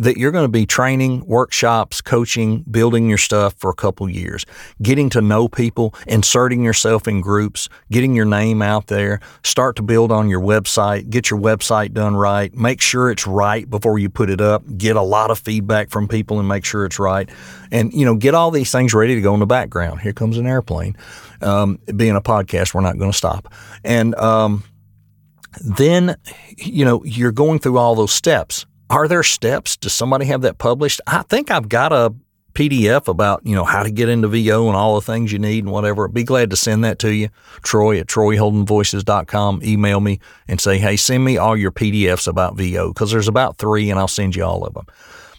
that 0.00 0.16
you're 0.16 0.32
going 0.32 0.44
to 0.44 0.48
be 0.48 0.64
training, 0.64 1.24
workshops, 1.26 2.00
coaching, 2.00 2.64
building 2.70 3.06
your 3.06 3.18
stuff 3.18 3.54
for 3.58 3.70
a 3.70 3.74
couple 3.74 4.08
years, 4.08 4.46
getting 4.80 5.10
to 5.10 5.20
know 5.20 5.46
people, 5.46 5.94
inserting 6.06 6.64
yourself 6.64 7.06
in 7.06 7.20
groups, 7.20 7.68
getting 7.90 8.16
your 8.16 8.24
name 8.24 8.62
out 8.62 8.86
there, 8.86 9.20
start 9.44 9.76
to 9.76 9.82
build 9.82 10.10
on 10.10 10.30
your 10.30 10.40
website, 10.40 11.10
get 11.10 11.30
your 11.30 11.38
website 11.38 11.92
done 11.92 12.16
right, 12.16 12.54
make 12.54 12.80
sure 12.80 13.10
it's 13.10 13.26
right 13.26 13.68
before 13.68 13.98
you 13.98 14.08
put 14.08 14.30
it 14.30 14.40
up, 14.40 14.62
get 14.78 14.96
a 14.96 15.02
lot 15.02 15.30
of 15.30 15.38
feedback 15.38 15.90
from 15.90 16.08
people 16.08 16.38
and 16.38 16.48
make 16.48 16.64
sure 16.64 16.86
it's 16.86 16.98
right. 16.98 17.28
And, 17.70 17.92
you 17.92 18.06
know, 18.06 18.14
get 18.14 18.34
all 18.34 18.50
these 18.50 18.72
things 18.72 18.94
ready 18.94 19.14
to 19.14 19.20
go 19.20 19.34
in 19.34 19.40
the 19.40 19.46
background. 19.46 20.00
Here 20.00 20.14
comes 20.14 20.38
an 20.38 20.46
airplane. 20.46 20.96
Um, 21.42 21.78
being 21.94 22.16
a 22.16 22.22
podcast, 22.22 22.72
we're 22.72 22.80
not 22.80 22.96
going 22.96 23.12
to 23.12 23.16
stop. 23.16 23.52
And, 23.84 24.14
um, 24.14 24.64
then, 25.60 26.16
you 26.56 26.84
know, 26.84 27.04
you're 27.04 27.32
going 27.32 27.58
through 27.58 27.76
all 27.76 27.94
those 27.94 28.12
steps 28.12 28.66
are 28.90 29.08
there 29.08 29.22
steps? 29.22 29.76
Does 29.76 29.94
somebody 29.94 30.26
have 30.26 30.42
that 30.42 30.58
published? 30.58 31.00
I 31.06 31.22
think 31.22 31.50
I've 31.50 31.68
got 31.68 31.92
a 31.92 32.12
PDF 32.54 33.06
about, 33.06 33.46
you 33.46 33.54
know, 33.54 33.64
how 33.64 33.84
to 33.84 33.90
get 33.90 34.08
into 34.08 34.26
VO 34.26 34.66
and 34.66 34.76
all 34.76 34.96
the 34.96 35.00
things 35.00 35.32
you 35.32 35.38
need 35.38 35.64
and 35.64 35.72
whatever. 35.72 36.08
Be 36.08 36.24
glad 36.24 36.50
to 36.50 36.56
send 36.56 36.84
that 36.84 36.98
to 36.98 37.14
you. 37.14 37.28
Troy 37.62 38.00
at 38.00 38.08
troyholdenvoices.com. 38.08 39.60
Email 39.62 40.00
me 40.00 40.18
and 40.48 40.60
say, 40.60 40.78
hey, 40.78 40.96
send 40.96 41.24
me 41.24 41.38
all 41.38 41.56
your 41.56 41.70
PDFs 41.70 42.26
about 42.26 42.56
VO 42.56 42.88
because 42.88 43.12
there's 43.12 43.28
about 43.28 43.58
three 43.58 43.88
and 43.88 43.98
I'll 43.98 44.08
send 44.08 44.34
you 44.34 44.44
all 44.44 44.64
of 44.64 44.74
them. 44.74 44.86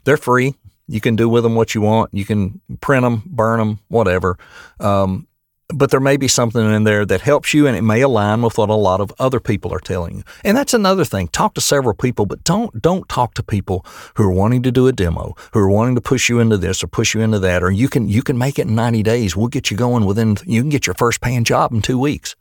They're 0.06 0.18
free. 0.18 0.56
You 0.88 1.02
can 1.02 1.16
do 1.16 1.30
with 1.30 1.44
them 1.44 1.56
what 1.56 1.76
you 1.76 1.82
want. 1.82 2.14
You 2.14 2.26
can 2.26 2.62
print 2.80 3.04
them, 3.04 3.24
burn 3.26 3.60
them, 3.60 3.80
whatever. 3.90 4.38
Um, 4.80 5.28
but 5.73 5.91
there 5.91 5.99
may 5.99 6.17
be 6.17 6.27
something 6.27 6.73
in 6.73 6.84
there 6.84 7.05
that 7.05 7.21
helps 7.21 7.53
you 7.53 7.67
and 7.67 7.75
it 7.75 7.81
may 7.81 8.01
align 8.01 8.41
with 8.41 8.57
what 8.57 8.69
a 8.69 8.75
lot 8.75 9.01
of 9.01 9.13
other 9.19 9.39
people 9.39 9.73
are 9.73 9.79
telling 9.79 10.17
you. 10.17 10.23
And 10.43 10.55
that's 10.57 10.73
another 10.73 11.05
thing. 11.05 11.27
Talk 11.29 11.53
to 11.55 11.62
several 11.62 11.95
people, 11.95 12.25
but 12.25 12.43
don't 12.43 12.81
don't 12.81 13.07
talk 13.10 13.34
to 13.36 13.43
people 13.43 13.86
who 14.15 14.23
are 14.23 14.31
wanting 14.31 14.63
to 14.63 14.71
do 14.71 14.88
a 14.88 14.93
demo, 14.93 15.36
who 15.53 15.60
are 15.60 15.69
wanting 15.69 15.95
to 15.95 16.01
push 16.01 16.29
you 16.29 16.39
into 16.39 16.57
this 16.57 16.84
or 16.84 16.88
push 16.88 17.13
you 17.13 17.21
into 17.21 17.39
that 17.39 17.63
or 17.63 17.71
you 17.71 17.89
can 17.89 18.07
you 18.07 18.21
can 18.21 18.38
make 18.38 18.60
it 18.60 18.67
in 18.67 18.75
90 18.75 19.03
days. 19.03 19.36
We'll 19.36 19.47
get 19.47 19.71
you 19.71 19.77
going 19.77 20.05
within 20.05 20.38
you 20.45 20.62
can 20.62 20.69
get 20.69 20.88
your 20.88 20.95
first 20.95 21.21
paying 21.21 21.43
job 21.43 21.71
in 21.71 21.81
2 21.81 21.97
weeks. 21.99 22.36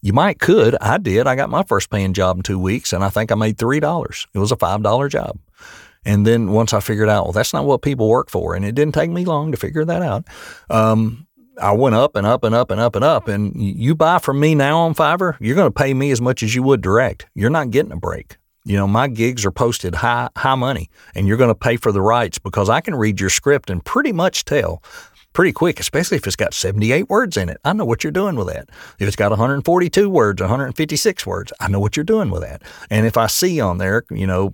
You 0.00 0.12
might 0.12 0.40
could. 0.40 0.76
I 0.80 0.98
did. 0.98 1.26
I 1.26 1.36
got 1.36 1.50
my 1.50 1.62
first 1.62 1.90
paying 1.90 2.12
job 2.12 2.38
in 2.38 2.42
2 2.42 2.58
weeks 2.58 2.92
and 2.92 3.04
I 3.04 3.08
think 3.08 3.30
I 3.30 3.34
made 3.34 3.56
$3. 3.56 4.26
It 4.34 4.38
was 4.38 4.52
a 4.52 4.56
$5 4.56 5.10
job. 5.10 5.38
And 6.04 6.26
then 6.26 6.50
once 6.50 6.72
I 6.72 6.80
figured 6.80 7.08
out, 7.08 7.24
well, 7.24 7.32
that's 7.32 7.52
not 7.52 7.64
what 7.64 7.82
people 7.82 8.08
work 8.08 8.28
for, 8.28 8.54
and 8.54 8.64
it 8.64 8.74
didn't 8.74 8.94
take 8.94 9.10
me 9.10 9.24
long 9.24 9.52
to 9.52 9.56
figure 9.56 9.84
that 9.84 10.02
out. 10.02 10.24
Um, 10.68 11.26
I 11.60 11.72
went 11.72 11.94
up 11.94 12.16
and 12.16 12.26
up 12.26 12.44
and 12.44 12.54
up 12.54 12.70
and 12.70 12.80
up 12.80 12.96
and 12.96 13.04
up. 13.04 13.28
And 13.28 13.52
you 13.56 13.94
buy 13.94 14.18
from 14.18 14.40
me 14.40 14.54
now 14.54 14.78
on 14.80 14.94
Fiverr, 14.94 15.36
you're 15.40 15.56
going 15.56 15.70
to 15.70 15.74
pay 15.74 15.94
me 15.94 16.10
as 16.10 16.20
much 16.20 16.42
as 16.42 16.54
you 16.54 16.62
would 16.62 16.80
direct. 16.80 17.26
You're 17.34 17.50
not 17.50 17.70
getting 17.70 17.92
a 17.92 17.96
break. 17.96 18.38
You 18.64 18.76
know, 18.76 18.86
my 18.86 19.08
gigs 19.08 19.44
are 19.44 19.50
posted 19.50 19.96
high 19.96 20.28
high 20.36 20.54
money, 20.54 20.88
and 21.16 21.26
you're 21.26 21.36
going 21.36 21.50
to 21.50 21.54
pay 21.54 21.76
for 21.76 21.90
the 21.90 22.00
rights 22.00 22.38
because 22.38 22.68
I 22.68 22.80
can 22.80 22.94
read 22.94 23.20
your 23.20 23.30
script 23.30 23.70
and 23.70 23.84
pretty 23.84 24.12
much 24.12 24.44
tell 24.44 24.82
pretty 25.32 25.52
quick, 25.52 25.80
especially 25.80 26.16
if 26.16 26.26
it's 26.26 26.36
got 26.36 26.54
78 26.54 27.08
words 27.08 27.36
in 27.36 27.48
it. 27.48 27.58
I 27.64 27.72
know 27.72 27.84
what 27.84 28.04
you're 28.04 28.12
doing 28.12 28.36
with 28.36 28.48
that. 28.48 28.68
If 28.98 29.08
it's 29.08 29.16
got 29.16 29.30
142 29.30 30.08
words, 30.08 30.40
156 30.40 31.26
words, 31.26 31.52
I 31.60 31.68
know 31.68 31.80
what 31.80 31.96
you're 31.96 32.04
doing 32.04 32.30
with 32.30 32.42
that. 32.42 32.62
And 32.90 33.06
if 33.06 33.16
I 33.16 33.26
see 33.26 33.60
on 33.60 33.78
there, 33.78 34.04
you 34.10 34.26
know, 34.26 34.52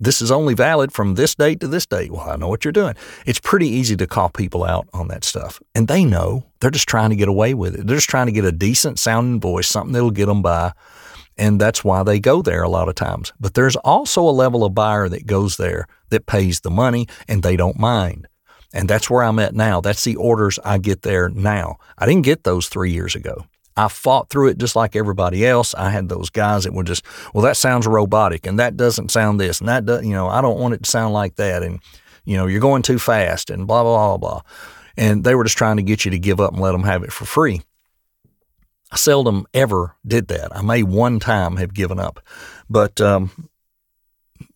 this 0.00 0.22
is 0.22 0.30
only 0.30 0.54
valid 0.54 0.92
from 0.92 1.14
this 1.14 1.34
date 1.34 1.60
to 1.60 1.68
this 1.68 1.86
date. 1.86 2.12
Well, 2.12 2.28
I 2.28 2.36
know 2.36 2.48
what 2.48 2.64
you're 2.64 2.72
doing. 2.72 2.94
It's 3.26 3.40
pretty 3.40 3.68
easy 3.68 3.96
to 3.96 4.06
call 4.06 4.28
people 4.28 4.64
out 4.64 4.88
on 4.92 5.08
that 5.08 5.24
stuff. 5.24 5.60
And 5.74 5.88
they 5.88 6.04
know 6.04 6.44
they're 6.60 6.70
just 6.70 6.88
trying 6.88 7.10
to 7.10 7.16
get 7.16 7.28
away 7.28 7.54
with 7.54 7.74
it. 7.74 7.86
They're 7.86 7.96
just 7.96 8.08
trying 8.08 8.26
to 8.26 8.32
get 8.32 8.44
a 8.44 8.52
decent 8.52 8.98
sounding 8.98 9.40
voice, 9.40 9.68
something 9.68 9.92
that'll 9.92 10.10
get 10.10 10.26
them 10.26 10.42
by. 10.42 10.72
And 11.36 11.60
that's 11.60 11.84
why 11.84 12.02
they 12.02 12.18
go 12.18 12.42
there 12.42 12.62
a 12.62 12.68
lot 12.68 12.88
of 12.88 12.94
times. 12.96 13.32
But 13.38 13.54
there's 13.54 13.76
also 13.76 14.22
a 14.22 14.30
level 14.30 14.64
of 14.64 14.74
buyer 14.74 15.08
that 15.08 15.26
goes 15.26 15.56
there 15.56 15.86
that 16.10 16.26
pays 16.26 16.60
the 16.60 16.70
money 16.70 17.06
and 17.28 17.42
they 17.42 17.56
don't 17.56 17.78
mind. 17.78 18.26
And 18.72 18.88
that's 18.88 19.08
where 19.08 19.22
I'm 19.22 19.38
at 19.38 19.54
now. 19.54 19.80
That's 19.80 20.04
the 20.04 20.16
orders 20.16 20.58
I 20.64 20.78
get 20.78 21.02
there 21.02 21.28
now. 21.28 21.76
I 21.96 22.06
didn't 22.06 22.24
get 22.24 22.44
those 22.44 22.68
three 22.68 22.92
years 22.92 23.14
ago. 23.14 23.46
I 23.78 23.86
fought 23.86 24.28
through 24.28 24.48
it 24.48 24.58
just 24.58 24.74
like 24.74 24.96
everybody 24.96 25.46
else. 25.46 25.72
I 25.72 25.90
had 25.90 26.08
those 26.08 26.30
guys 26.30 26.64
that 26.64 26.74
were 26.74 26.82
just, 26.82 27.04
well, 27.32 27.44
that 27.44 27.56
sounds 27.56 27.86
robotic 27.86 28.44
and 28.44 28.58
that 28.58 28.76
doesn't 28.76 29.12
sound 29.12 29.38
this 29.38 29.60
and 29.60 29.68
that 29.68 29.86
does, 29.86 30.04
you 30.04 30.12
know, 30.12 30.26
I 30.26 30.40
don't 30.40 30.58
want 30.58 30.74
it 30.74 30.82
to 30.82 30.90
sound 30.90 31.14
like 31.14 31.36
that. 31.36 31.62
And, 31.62 31.78
you 32.24 32.36
know, 32.36 32.46
you're 32.46 32.60
going 32.60 32.82
too 32.82 32.98
fast 32.98 33.50
and 33.50 33.68
blah, 33.68 33.84
blah, 33.84 34.16
blah, 34.16 34.16
blah. 34.16 34.42
And 34.96 35.22
they 35.22 35.36
were 35.36 35.44
just 35.44 35.56
trying 35.56 35.76
to 35.76 35.84
get 35.84 36.04
you 36.04 36.10
to 36.10 36.18
give 36.18 36.40
up 36.40 36.54
and 36.54 36.60
let 36.60 36.72
them 36.72 36.82
have 36.82 37.04
it 37.04 37.12
for 37.12 37.24
free. 37.24 37.62
I 38.90 38.96
seldom 38.96 39.46
ever 39.54 39.94
did 40.04 40.26
that. 40.26 40.56
I 40.56 40.62
may 40.62 40.82
one 40.82 41.20
time 41.20 41.56
have 41.58 41.72
given 41.72 42.00
up, 42.00 42.20
but, 42.68 43.00
um, 43.00 43.30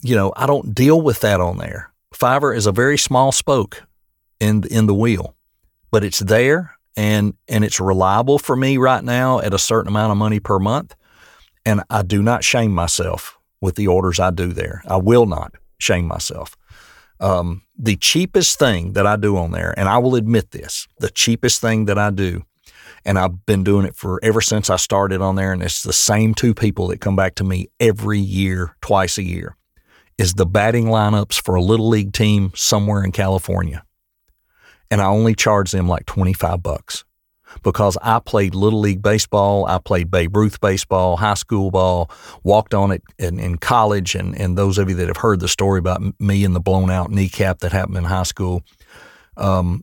you 0.01 0.17
know, 0.17 0.33
I 0.35 0.49
don't 0.49 0.75
deal 0.75 1.01
with 1.01 1.21
that 1.21 1.41
on 1.41 1.59
there. 1.59 1.93
Fiverr 2.13 2.57
is 2.57 2.67
a 2.67 2.73
very 2.73 2.99
small 2.99 3.31
spoke 3.31 3.85
in 4.41 4.65
in 4.69 4.87
the 4.87 4.95
wheel, 4.95 5.37
but 5.93 6.03
it's 6.03 6.19
there 6.19 6.77
and 6.97 7.35
and 7.49 7.65
it's 7.65 7.81
reliable 7.81 8.39
for 8.39 8.57
me 8.57 8.77
right 8.77 9.03
now 9.03 9.41
at 9.41 9.55
a 9.55 9.59
certain 9.59 9.89
amount 9.89 10.13
of 10.13 10.19
money 10.19 10.41
per 10.41 10.59
month. 10.59 10.95
And 11.65 11.83
I 11.91 12.03
do 12.03 12.23
not 12.23 12.45
shame 12.45 12.73
myself 12.73 13.39
with 13.61 13.77
the 13.77 13.87
orders 13.87 14.19
I 14.19 14.31
do 14.31 14.49
there. 14.53 14.83
I 14.87 14.97
will 14.97 15.27
not 15.27 15.55
shame 15.79 16.07
myself. 16.07 16.57
Um, 17.21 17.63
the 17.79 17.97
cheapest 17.97 18.59
thing 18.59 18.95
that 18.95 19.07
I 19.07 19.15
do 19.17 19.37
on 19.37 19.53
there, 19.53 19.73
and 19.79 19.89
I 19.89 19.99
will 19.99 20.17
admit 20.17 20.51
this, 20.51 20.89
the 20.99 21.11
cheapest 21.11 21.61
thing 21.61 21.85
that 21.85 21.97
I 21.97 22.11
do, 22.11 22.43
and 23.05 23.17
I've 23.17 23.47
been 23.47 23.63
doing 23.63 23.87
it 23.87 23.95
for 23.95 24.19
ever 24.25 24.41
since 24.41 24.69
I 24.71 24.77
started 24.77 25.23
on 25.23 25.37
there, 25.37 25.53
and 25.53 25.63
it's 25.63 25.85
the 25.85 25.93
same 25.93 26.35
two 26.35 26.53
people 26.53 26.89
that 26.89 27.01
come 27.01 27.15
back 27.15 27.37
to 27.37 27.45
me 27.45 27.69
every 27.79 28.19
year, 28.19 28.77
twice 28.81 29.19
a 29.19 29.23
year, 29.23 29.57
is 30.19 30.35
the 30.35 30.47
batting 30.47 30.87
lineups 30.87 31.41
for 31.41 31.55
a 31.55 31.63
little 31.63 31.89
league 31.89 32.13
team 32.13 32.51
somewhere 32.57 33.05
in 33.05 33.13
California 33.13 33.85
and 34.93 35.01
I 35.01 35.07
only 35.07 35.35
charged 35.35 35.73
them 35.73 35.89
like 35.89 36.05
25 36.05 36.63
bucks 36.63 37.05
because 37.63 37.97
I 38.03 38.19
played 38.19 38.55
Little 38.55 38.79
League 38.79 39.01
Baseball. 39.01 39.65
I 39.65 39.79
played 39.79 40.11
Babe 40.11 40.37
Ruth 40.37 40.61
Baseball, 40.61 41.17
high 41.17 41.33
school 41.33 41.71
ball, 41.71 42.11
walked 42.43 42.75
on 42.75 42.91
it 42.91 43.03
in, 43.19 43.41
in, 43.41 43.57
college. 43.57 44.15
And, 44.15 44.39
and 44.39 44.59
those 44.59 44.77
of 44.77 44.91
you 44.91 44.95
that 44.97 45.09
have 45.09 45.17
heard 45.17 45.41
the 45.41 45.49
story 45.49 45.79
about 45.79 46.03
me 46.21 46.45
and 46.45 46.55
the 46.55 46.61
blown 46.61 46.91
out 46.91 47.11
kneecap 47.11 47.61
that 47.61 47.73
happened 47.73 47.97
in 47.97 48.05
high 48.05 48.25
school, 48.25 48.65
um, 49.39 49.83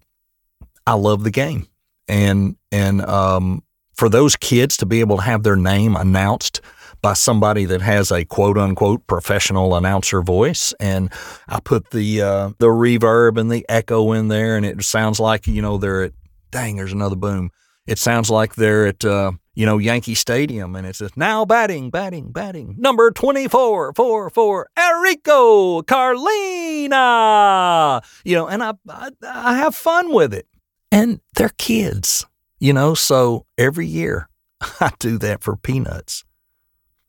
I 0.86 0.94
love 0.94 1.24
the 1.24 1.32
game. 1.32 1.68
And, 2.08 2.56
and 2.72 3.02
um, 3.02 3.64
for 3.96 4.10
those 4.10 4.36
kids 4.36 4.78
to 4.78 4.86
be 4.86 5.00
able 5.00 5.18
to 5.18 5.24
have 5.24 5.42
their 5.42 5.58
name 5.58 5.96
announced– 5.96 6.62
by 7.02 7.14
somebody 7.14 7.66
that 7.66 7.82
has 7.82 8.12
a 8.12 8.26
quote 8.26 8.58
unquote 8.58 9.08
professional 9.08 9.76
announcer 9.76 10.22
voice. 10.22 10.74
And 10.80 11.12
I 11.48 11.60
put 11.60 11.92
the 11.92 12.22
uh, 12.22 12.50
the 12.60 12.68
reverb 12.68 13.38
and 13.40 13.52
the 13.52 13.66
echo 13.70 14.12
in 14.14 14.28
there, 14.28 14.58
and 14.58 14.66
it 14.66 14.84
sounds 14.84 15.20
like 15.20 15.48
you 15.48 15.62
know 15.62 15.78
they're 15.78 16.04
at 16.04 16.14
dang. 16.52 16.78
There's 16.78 16.94
another 16.94 17.16
boom. 17.16 17.52
It 17.88 17.98
sounds 17.98 18.30
like 18.30 18.56
they're 18.56 18.88
at 18.88 19.04
uh, 19.06 19.32
you 19.56 19.66
know 19.66 19.78
Yankee 19.78 20.16
Stadium, 20.16 20.76
and 20.76 20.86
it 20.86 20.96
says 20.96 21.12
now 21.16 21.46
batting, 21.46 21.90
batting, 21.90 22.32
batting. 22.32 22.76
Number 22.78 23.12
twenty 23.12 23.48
four, 23.48 23.94
four, 23.94 24.30
four, 24.30 24.70
Enrico 24.78 25.82
Carlina. 25.84 26.92
You 28.24 28.36
know, 28.36 28.48
and 28.48 28.62
I, 28.64 28.74
I 28.88 29.12
I 29.24 29.58
have 29.58 29.76
fun 29.76 30.14
with 30.14 30.34
it, 30.34 30.48
and 30.92 31.22
they're 31.36 31.50
kids. 31.58 32.26
You 32.62 32.74
know, 32.74 32.94
so 32.94 33.46
every 33.58 33.88
year 33.88 34.28
I 34.82 34.92
do 35.00 35.18
that 35.20 35.42
for 35.42 35.56
peanuts 35.56 36.26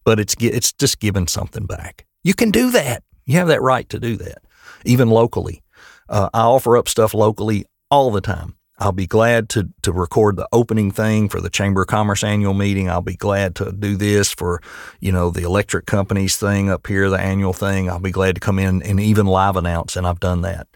but 0.05 0.21
it's 0.21 0.35
it's 0.41 0.73
just 0.73 1.01
giving 1.01 1.27
something 1.27 1.67
back. 1.67 2.07
You 2.23 2.35
can 2.35 2.51
do 2.51 2.71
that. 2.71 3.03
You 3.27 3.37
have 3.39 3.49
that 3.49 3.63
right 3.63 3.89
to 3.91 4.01
do 4.01 4.17
that, 4.17 4.43
even 4.85 5.09
locally. 5.11 5.63
Uh, 6.09 6.29
I 6.35 6.43
offer 6.43 6.77
up 6.77 6.89
stuff 6.89 7.15
locally 7.15 7.65
all 7.91 8.11
the 8.11 8.21
time. 8.21 8.57
I'll 8.79 8.93
be 8.93 9.07
glad 9.07 9.51
to 9.51 9.69
to 9.83 9.93
record 9.93 10.37
the 10.37 10.49
opening 10.53 10.91
thing 10.91 11.29
for 11.29 11.41
the 11.41 11.51
Chamber 11.51 11.83
of 11.83 11.89
Commerce 11.89 12.25
annual 12.25 12.55
meeting. 12.55 12.89
I'll 12.89 13.03
be 13.03 13.15
glad 13.15 13.55
to 13.57 13.73
do 13.73 13.97
this 13.97 14.33
for, 14.33 14.61
you 15.01 15.13
know, 15.13 15.31
the 15.31 15.43
electric 15.43 15.85
companies 15.87 16.39
thing 16.39 16.71
up 16.71 16.87
here, 16.87 17.11
the 17.11 17.21
annual 17.21 17.53
thing. 17.53 17.91
I'll 17.91 18.01
be 18.01 18.11
glad 18.11 18.37
to 18.37 18.41
come 18.41 18.59
in 18.59 18.83
and 18.83 18.99
even 18.99 19.27
live 19.27 19.57
announce, 19.57 19.97
and 19.97 20.07
I've 20.07 20.21
done 20.21 20.41
that. 20.43 20.67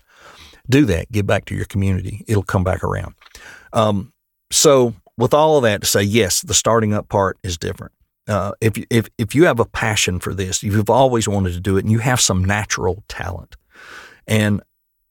Do 0.69 0.85
that. 0.87 1.11
Give 1.11 1.27
back 1.27 1.47
to 1.47 1.55
your 1.55 1.65
community. 1.65 2.25
It'll 2.29 2.43
come 2.43 2.65
back 2.65 2.85
around. 2.85 3.15
Um, 3.73 4.13
so, 4.51 4.95
with 5.17 5.35
all 5.35 5.57
of 5.57 5.63
that 5.63 5.81
to 5.81 5.87
say, 5.87 6.03
yes, 6.03 6.43
the 6.43 6.55
starting 6.55 6.93
up 6.93 7.09
part 7.09 7.39
is 7.43 7.57
different. 7.57 7.93
Uh, 8.27 8.53
if 8.61 8.73
if 8.91 9.09
if 9.19 9.35
you 9.35 9.45
have 9.45 9.61
a 9.61 9.67
passion 9.67 10.19
for 10.19 10.35
this, 10.35 10.63
you've 10.63 10.91
always 10.91 11.29
wanted 11.29 11.53
to 11.53 11.61
do 11.61 11.77
it, 11.77 11.85
and 11.85 11.93
you 11.93 11.99
have 11.99 12.21
some 12.21 12.45
natural 12.45 13.05
talent, 13.09 13.57
and 14.27 14.63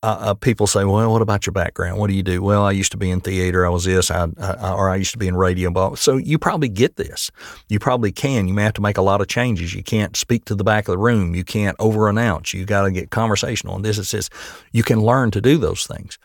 uh, 0.02 0.18
uh, 0.20 0.34
people 0.34 0.68
say, 0.68 0.84
"Well, 0.84 1.12
what 1.12 1.22
about 1.22 1.46
your 1.46 1.54
background? 1.54 2.00
What 2.00 2.10
do 2.10 2.16
you 2.16 2.24
do?" 2.24 2.42
Well, 2.42 2.64
I 2.64 2.72
used 2.72 2.92
to 2.92 2.98
be 2.98 3.12
in 3.12 3.22
theater. 3.22 3.66
I 3.66 3.70
was 3.70 3.86
this, 3.86 4.12
I, 4.12 4.28
I, 4.38 4.74
or 4.74 4.90
I 4.90 4.96
used 4.96 5.14
to 5.14 5.18
be 5.18 5.28
in 5.28 5.36
radio. 5.38 5.96
So 5.96 6.18
you 6.18 6.38
probably 6.40 6.68
get 6.68 6.98
this. 6.98 7.32
You 7.70 7.80
probably 7.80 8.12
can. 8.12 8.48
You 8.48 8.54
may 8.54 8.64
have 8.64 8.74
to 8.74 8.82
make 8.82 8.98
a 8.98 9.02
lot 9.02 9.22
of 9.22 9.28
changes. 9.28 9.74
You 9.74 9.84
can't 9.84 10.18
speak 10.18 10.46
to 10.46 10.56
the 10.56 10.64
back 10.64 10.88
of 10.88 10.94
the 10.94 10.98
room. 10.98 11.36
You 11.36 11.46
can't 11.46 11.78
over 11.80 12.10
announce. 12.10 12.54
You 12.54 12.66
got 12.66 12.82
to 12.82 12.92
get 12.92 13.12
conversational. 13.12 13.76
And 13.76 13.86
this 13.86 13.98
is 13.98 14.12
this. 14.12 14.30
You 14.72 14.84
can 14.84 15.00
learn 15.02 15.32
to 15.32 15.42
do 15.42 15.58
those 15.58 15.86
things. 15.86 16.20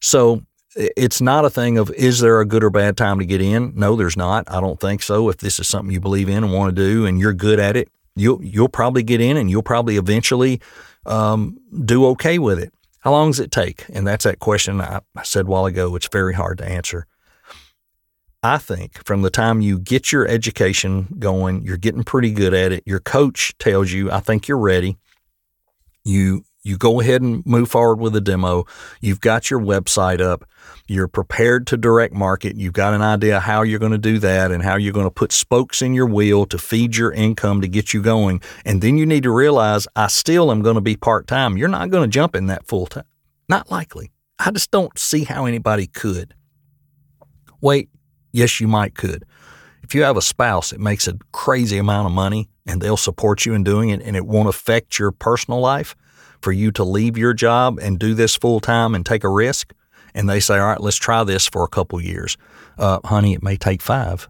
So 0.00 0.42
it's 0.76 1.20
not 1.20 1.44
a 1.44 1.50
thing 1.50 1.78
of 1.78 1.90
is 1.90 2.20
there 2.20 2.40
a 2.40 2.46
good 2.46 2.64
or 2.64 2.70
bad 2.70 2.96
time 2.96 3.18
to 3.18 3.26
get 3.26 3.40
in? 3.40 3.72
No, 3.74 3.96
there's 3.96 4.16
not. 4.16 4.50
I 4.50 4.60
don't 4.60 4.80
think 4.80 5.02
so. 5.02 5.28
If 5.28 5.38
this 5.38 5.58
is 5.58 5.68
something 5.68 5.92
you 5.92 6.00
believe 6.00 6.28
in 6.28 6.44
and 6.44 6.52
want 6.52 6.74
to 6.74 6.82
do, 6.82 7.06
and 7.06 7.18
you're 7.18 7.32
good 7.32 7.58
at 7.58 7.76
it, 7.76 7.88
you'll 8.16 8.42
you'll 8.42 8.68
probably 8.68 9.02
get 9.02 9.20
in, 9.20 9.36
and 9.36 9.50
you'll 9.50 9.62
probably 9.62 9.96
eventually 9.96 10.60
um, 11.06 11.58
do 11.84 12.06
okay 12.06 12.38
with 12.38 12.58
it. 12.58 12.72
How 13.00 13.10
long 13.10 13.30
does 13.30 13.40
it 13.40 13.50
take? 13.50 13.84
And 13.88 14.06
that's 14.06 14.24
that 14.24 14.38
question 14.38 14.80
I, 14.80 15.00
I 15.16 15.22
said 15.24 15.46
a 15.46 15.48
while 15.48 15.66
ago. 15.66 15.94
It's 15.96 16.08
very 16.08 16.34
hard 16.34 16.58
to 16.58 16.64
answer. 16.64 17.06
I 18.44 18.58
think 18.58 19.04
from 19.04 19.22
the 19.22 19.30
time 19.30 19.60
you 19.60 19.78
get 19.78 20.10
your 20.10 20.26
education 20.26 21.16
going, 21.18 21.62
you're 21.62 21.76
getting 21.76 22.02
pretty 22.02 22.32
good 22.32 22.54
at 22.54 22.72
it. 22.72 22.82
Your 22.86 22.98
coach 22.98 23.56
tells 23.58 23.92
you, 23.92 24.10
I 24.10 24.20
think 24.20 24.48
you're 24.48 24.58
ready. 24.58 24.98
You 26.04 26.44
you 26.62 26.78
go 26.78 27.00
ahead 27.00 27.22
and 27.22 27.44
move 27.44 27.70
forward 27.70 28.00
with 28.00 28.14
a 28.14 28.20
demo. 28.20 28.64
You've 29.00 29.20
got 29.20 29.50
your 29.50 29.60
website 29.60 30.20
up. 30.20 30.48
You're 30.86 31.08
prepared 31.08 31.66
to 31.68 31.76
direct 31.76 32.14
market. 32.14 32.56
You've 32.56 32.72
got 32.72 32.94
an 32.94 33.02
idea 33.02 33.40
how 33.40 33.62
you're 33.62 33.80
going 33.80 33.92
to 33.92 33.98
do 33.98 34.18
that 34.20 34.52
and 34.52 34.62
how 34.62 34.76
you're 34.76 34.92
going 34.92 35.06
to 35.06 35.10
put 35.10 35.32
spokes 35.32 35.82
in 35.82 35.92
your 35.92 36.06
wheel 36.06 36.46
to 36.46 36.58
feed 36.58 36.96
your 36.96 37.12
income 37.12 37.60
to 37.62 37.68
get 37.68 37.92
you 37.92 38.00
going. 38.00 38.40
And 38.64 38.80
then 38.80 38.96
you 38.96 39.06
need 39.06 39.24
to 39.24 39.30
realize 39.30 39.88
I 39.96 40.06
still 40.06 40.52
am 40.52 40.62
going 40.62 40.76
to 40.76 40.80
be 40.80 40.96
part 40.96 41.26
time. 41.26 41.56
You're 41.56 41.68
not 41.68 41.90
going 41.90 42.08
to 42.08 42.12
jump 42.12 42.36
in 42.36 42.46
that 42.46 42.66
full 42.66 42.86
time. 42.86 43.04
Not 43.48 43.70
likely. 43.70 44.12
I 44.38 44.50
just 44.50 44.70
don't 44.70 44.96
see 44.98 45.24
how 45.24 45.46
anybody 45.46 45.86
could. 45.86 46.34
Wait, 47.60 47.90
yes, 48.32 48.60
you 48.60 48.68
might 48.68 48.94
could. 48.94 49.24
If 49.82 49.94
you 49.94 50.02
have 50.04 50.16
a 50.16 50.22
spouse 50.22 50.70
that 50.70 50.80
makes 50.80 51.08
a 51.08 51.18
crazy 51.32 51.78
amount 51.78 52.06
of 52.06 52.12
money 52.12 52.48
and 52.66 52.80
they'll 52.80 52.96
support 52.96 53.44
you 53.44 53.54
in 53.54 53.64
doing 53.64 53.90
it 53.90 54.00
and 54.02 54.16
it 54.16 54.26
won't 54.26 54.48
affect 54.48 54.98
your 54.98 55.10
personal 55.10 55.60
life, 55.60 55.96
for 56.42 56.52
you 56.52 56.70
to 56.72 56.84
leave 56.84 57.16
your 57.16 57.32
job 57.32 57.78
and 57.80 57.98
do 57.98 58.14
this 58.14 58.36
full 58.36 58.60
time 58.60 58.94
and 58.94 59.06
take 59.06 59.24
a 59.24 59.28
risk, 59.28 59.72
and 60.14 60.28
they 60.28 60.40
say, 60.40 60.58
all 60.58 60.68
right, 60.68 60.80
let's 60.80 60.96
try 60.96 61.24
this 61.24 61.46
for 61.46 61.64
a 61.64 61.68
couple 61.68 62.00
years. 62.00 62.36
Uh, 62.78 63.00
honey, 63.04 63.34
it 63.34 63.42
may 63.42 63.56
take 63.56 63.80
five. 63.80 64.28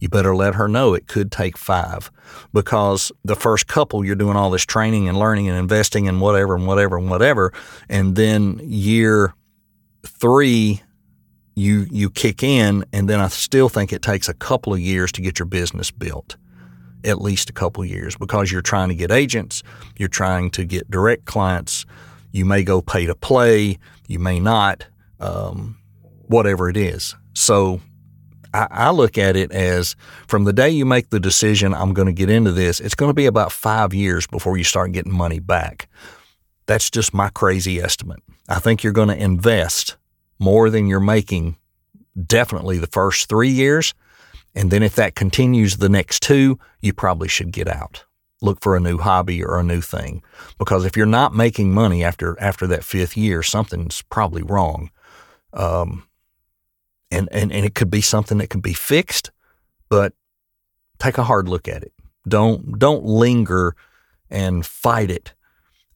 You 0.00 0.08
better 0.08 0.34
let 0.34 0.54
her 0.54 0.68
know 0.68 0.94
it 0.94 1.06
could 1.06 1.30
take 1.30 1.56
five 1.56 2.10
because 2.52 3.12
the 3.24 3.36
first 3.36 3.66
couple 3.68 4.04
you're 4.04 4.16
doing 4.16 4.36
all 4.36 4.50
this 4.50 4.66
training 4.66 5.08
and 5.08 5.18
learning 5.18 5.48
and 5.48 5.56
investing 5.56 6.08
and 6.08 6.20
whatever 6.20 6.56
and 6.56 6.66
whatever 6.66 6.96
and 6.96 7.08
whatever. 7.08 7.52
And 7.88 8.16
then 8.16 8.60
year 8.62 9.34
three, 10.04 10.82
you, 11.54 11.86
you 11.90 12.10
kick 12.10 12.42
in. 12.42 12.84
And 12.92 13.08
then 13.08 13.20
I 13.20 13.28
still 13.28 13.68
think 13.68 13.92
it 13.92 14.02
takes 14.02 14.28
a 14.28 14.34
couple 14.34 14.72
of 14.72 14.80
years 14.80 15.12
to 15.12 15.22
get 15.22 15.38
your 15.38 15.46
business 15.46 15.90
built 15.90 16.36
at 17.04 17.20
least 17.20 17.50
a 17.50 17.52
couple 17.52 17.84
years 17.84 18.16
because 18.16 18.50
you're 18.50 18.62
trying 18.62 18.88
to 18.88 18.94
get 18.94 19.10
agents, 19.10 19.62
you're 19.96 20.08
trying 20.08 20.50
to 20.50 20.64
get 20.64 20.90
direct 20.90 21.24
clients. 21.24 21.86
You 22.32 22.44
may 22.44 22.62
go 22.62 22.82
pay 22.82 23.06
to 23.06 23.14
play, 23.14 23.78
you 24.06 24.18
may 24.18 24.38
not, 24.38 24.86
um, 25.18 25.78
whatever 26.26 26.68
it 26.68 26.76
is. 26.76 27.14
So 27.34 27.80
I, 28.52 28.66
I 28.70 28.90
look 28.90 29.16
at 29.16 29.36
it 29.36 29.50
as 29.52 29.96
from 30.26 30.44
the 30.44 30.52
day 30.52 30.70
you 30.70 30.84
make 30.84 31.10
the 31.10 31.20
decision, 31.20 31.72
I'm 31.74 31.94
going 31.94 32.06
to 32.06 32.12
get 32.12 32.30
into 32.30 32.52
this, 32.52 32.80
it's 32.80 32.94
going 32.94 33.10
to 33.10 33.14
be 33.14 33.26
about 33.26 33.52
five 33.52 33.94
years 33.94 34.26
before 34.26 34.58
you 34.58 34.64
start 34.64 34.92
getting 34.92 35.12
money 35.12 35.38
back. 35.38 35.88
That's 36.66 36.90
just 36.90 37.14
my 37.14 37.30
crazy 37.30 37.80
estimate. 37.80 38.22
I 38.48 38.58
think 38.58 38.82
you're 38.82 38.92
going 38.92 39.08
to 39.08 39.16
invest 39.16 39.96
more 40.38 40.70
than 40.70 40.86
you're 40.86 41.00
making 41.00 41.56
definitely 42.26 42.78
the 42.78 42.86
first 42.86 43.28
three 43.28 43.48
years. 43.48 43.94
And 44.58 44.72
then 44.72 44.82
if 44.82 44.96
that 44.96 45.14
continues 45.14 45.76
the 45.76 45.88
next 45.88 46.20
two, 46.20 46.58
you 46.80 46.92
probably 46.92 47.28
should 47.28 47.52
get 47.52 47.68
out. 47.68 48.04
Look 48.42 48.60
for 48.60 48.74
a 48.74 48.80
new 48.80 48.98
hobby 48.98 49.40
or 49.40 49.56
a 49.56 49.62
new 49.62 49.80
thing. 49.80 50.20
Because 50.58 50.84
if 50.84 50.96
you're 50.96 51.06
not 51.06 51.32
making 51.32 51.72
money 51.72 52.02
after 52.02 52.36
after 52.40 52.66
that 52.66 52.82
fifth 52.82 53.16
year, 53.16 53.44
something's 53.44 54.02
probably 54.02 54.42
wrong. 54.42 54.90
Um, 55.52 56.08
and, 57.12 57.28
and, 57.30 57.52
and 57.52 57.64
it 57.64 57.76
could 57.76 57.88
be 57.88 58.00
something 58.00 58.38
that 58.38 58.50
can 58.50 58.60
be 58.60 58.72
fixed, 58.72 59.30
but 59.88 60.12
take 60.98 61.18
a 61.18 61.24
hard 61.24 61.48
look 61.48 61.68
at 61.68 61.84
it. 61.84 61.92
Don't 62.26 62.80
don't 62.80 63.04
linger 63.04 63.76
and 64.28 64.66
fight 64.66 65.08
it 65.08 65.34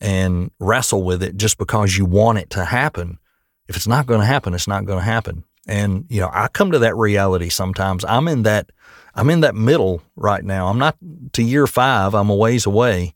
and 0.00 0.52
wrestle 0.60 1.02
with 1.02 1.20
it 1.24 1.36
just 1.36 1.58
because 1.58 1.96
you 1.96 2.04
want 2.04 2.38
it 2.38 2.50
to 2.50 2.64
happen. 2.64 3.18
If 3.66 3.74
it's 3.74 3.88
not 3.88 4.06
going 4.06 4.20
to 4.20 4.26
happen, 4.26 4.54
it's 4.54 4.68
not 4.68 4.84
going 4.84 5.00
to 5.00 5.04
happen. 5.04 5.42
And 5.66 6.06
you 6.08 6.20
know, 6.20 6.30
I 6.32 6.48
come 6.48 6.72
to 6.72 6.78
that 6.80 6.96
reality 6.96 7.48
sometimes. 7.48 8.04
I'm 8.04 8.28
in 8.28 8.42
that 8.42 8.70
I'm 9.14 9.30
in 9.30 9.40
that 9.40 9.54
middle 9.54 10.02
right 10.16 10.44
now. 10.44 10.68
I'm 10.68 10.78
not 10.78 10.96
to 11.32 11.42
year 11.42 11.66
5, 11.66 12.14
I'm 12.14 12.30
a 12.30 12.34
ways 12.34 12.66
away. 12.66 13.14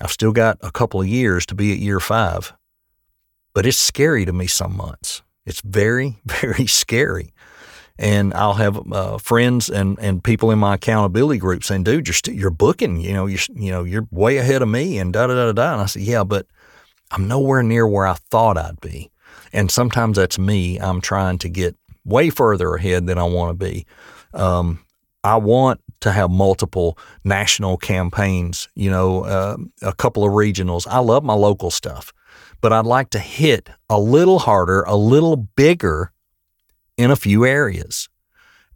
I've 0.00 0.10
still 0.10 0.32
got 0.32 0.58
a 0.62 0.70
couple 0.70 1.00
of 1.00 1.06
years 1.06 1.46
to 1.46 1.54
be 1.54 1.72
at 1.72 1.78
year 1.78 2.00
5. 2.00 2.52
But 3.54 3.66
it's 3.66 3.78
scary 3.78 4.24
to 4.26 4.32
me 4.32 4.46
some 4.46 4.76
months. 4.76 5.22
It's 5.44 5.60
very 5.60 6.16
very 6.26 6.66
scary. 6.66 7.32
And 7.98 8.34
I'll 8.34 8.54
have 8.54 8.92
uh, 8.92 9.16
friends 9.16 9.70
and, 9.70 9.98
and 9.98 10.22
people 10.22 10.50
in 10.50 10.58
my 10.58 10.74
accountability 10.74 11.38
group 11.38 11.64
saying, 11.64 11.84
"Dude, 11.84 12.06
you're 12.06 12.12
st- 12.12 12.36
you're 12.36 12.50
booking. 12.50 13.00
You 13.00 13.14
know, 13.14 13.24
you're 13.24 13.40
you 13.54 13.70
know 13.70 13.84
you're 13.84 14.06
way 14.10 14.36
ahead 14.36 14.60
of 14.60 14.68
me." 14.68 14.98
And 14.98 15.14
da 15.14 15.26
da 15.26 15.34
da 15.34 15.52
da. 15.52 15.72
And 15.72 15.80
I 15.80 15.86
said, 15.86 16.02
"Yeah, 16.02 16.22
but 16.22 16.46
I'm 17.10 17.26
nowhere 17.26 17.62
near 17.62 17.86
where 17.86 18.06
I 18.06 18.12
thought 18.12 18.58
I'd 18.58 18.82
be." 18.82 19.10
And 19.52 19.70
sometimes 19.70 20.16
that's 20.16 20.38
me. 20.38 20.78
I'm 20.78 21.00
trying 21.00 21.38
to 21.38 21.48
get 21.48 21.76
way 22.04 22.30
further 22.30 22.74
ahead 22.74 23.06
than 23.06 23.18
I 23.18 23.24
want 23.24 23.58
to 23.58 23.64
be. 23.64 23.86
Um, 24.32 24.80
I 25.24 25.36
want 25.36 25.80
to 26.00 26.12
have 26.12 26.30
multiple 26.30 26.98
national 27.24 27.78
campaigns, 27.78 28.68
you 28.74 28.90
know, 28.90 29.24
uh, 29.24 29.56
a 29.82 29.92
couple 29.92 30.24
of 30.24 30.32
regionals. 30.32 30.86
I 30.86 30.98
love 30.98 31.24
my 31.24 31.34
local 31.34 31.70
stuff, 31.70 32.12
but 32.60 32.72
I'd 32.72 32.86
like 32.86 33.10
to 33.10 33.18
hit 33.18 33.68
a 33.90 33.98
little 33.98 34.38
harder, 34.38 34.82
a 34.82 34.94
little 34.94 35.36
bigger 35.36 36.12
in 36.96 37.10
a 37.10 37.16
few 37.16 37.44
areas. 37.44 38.08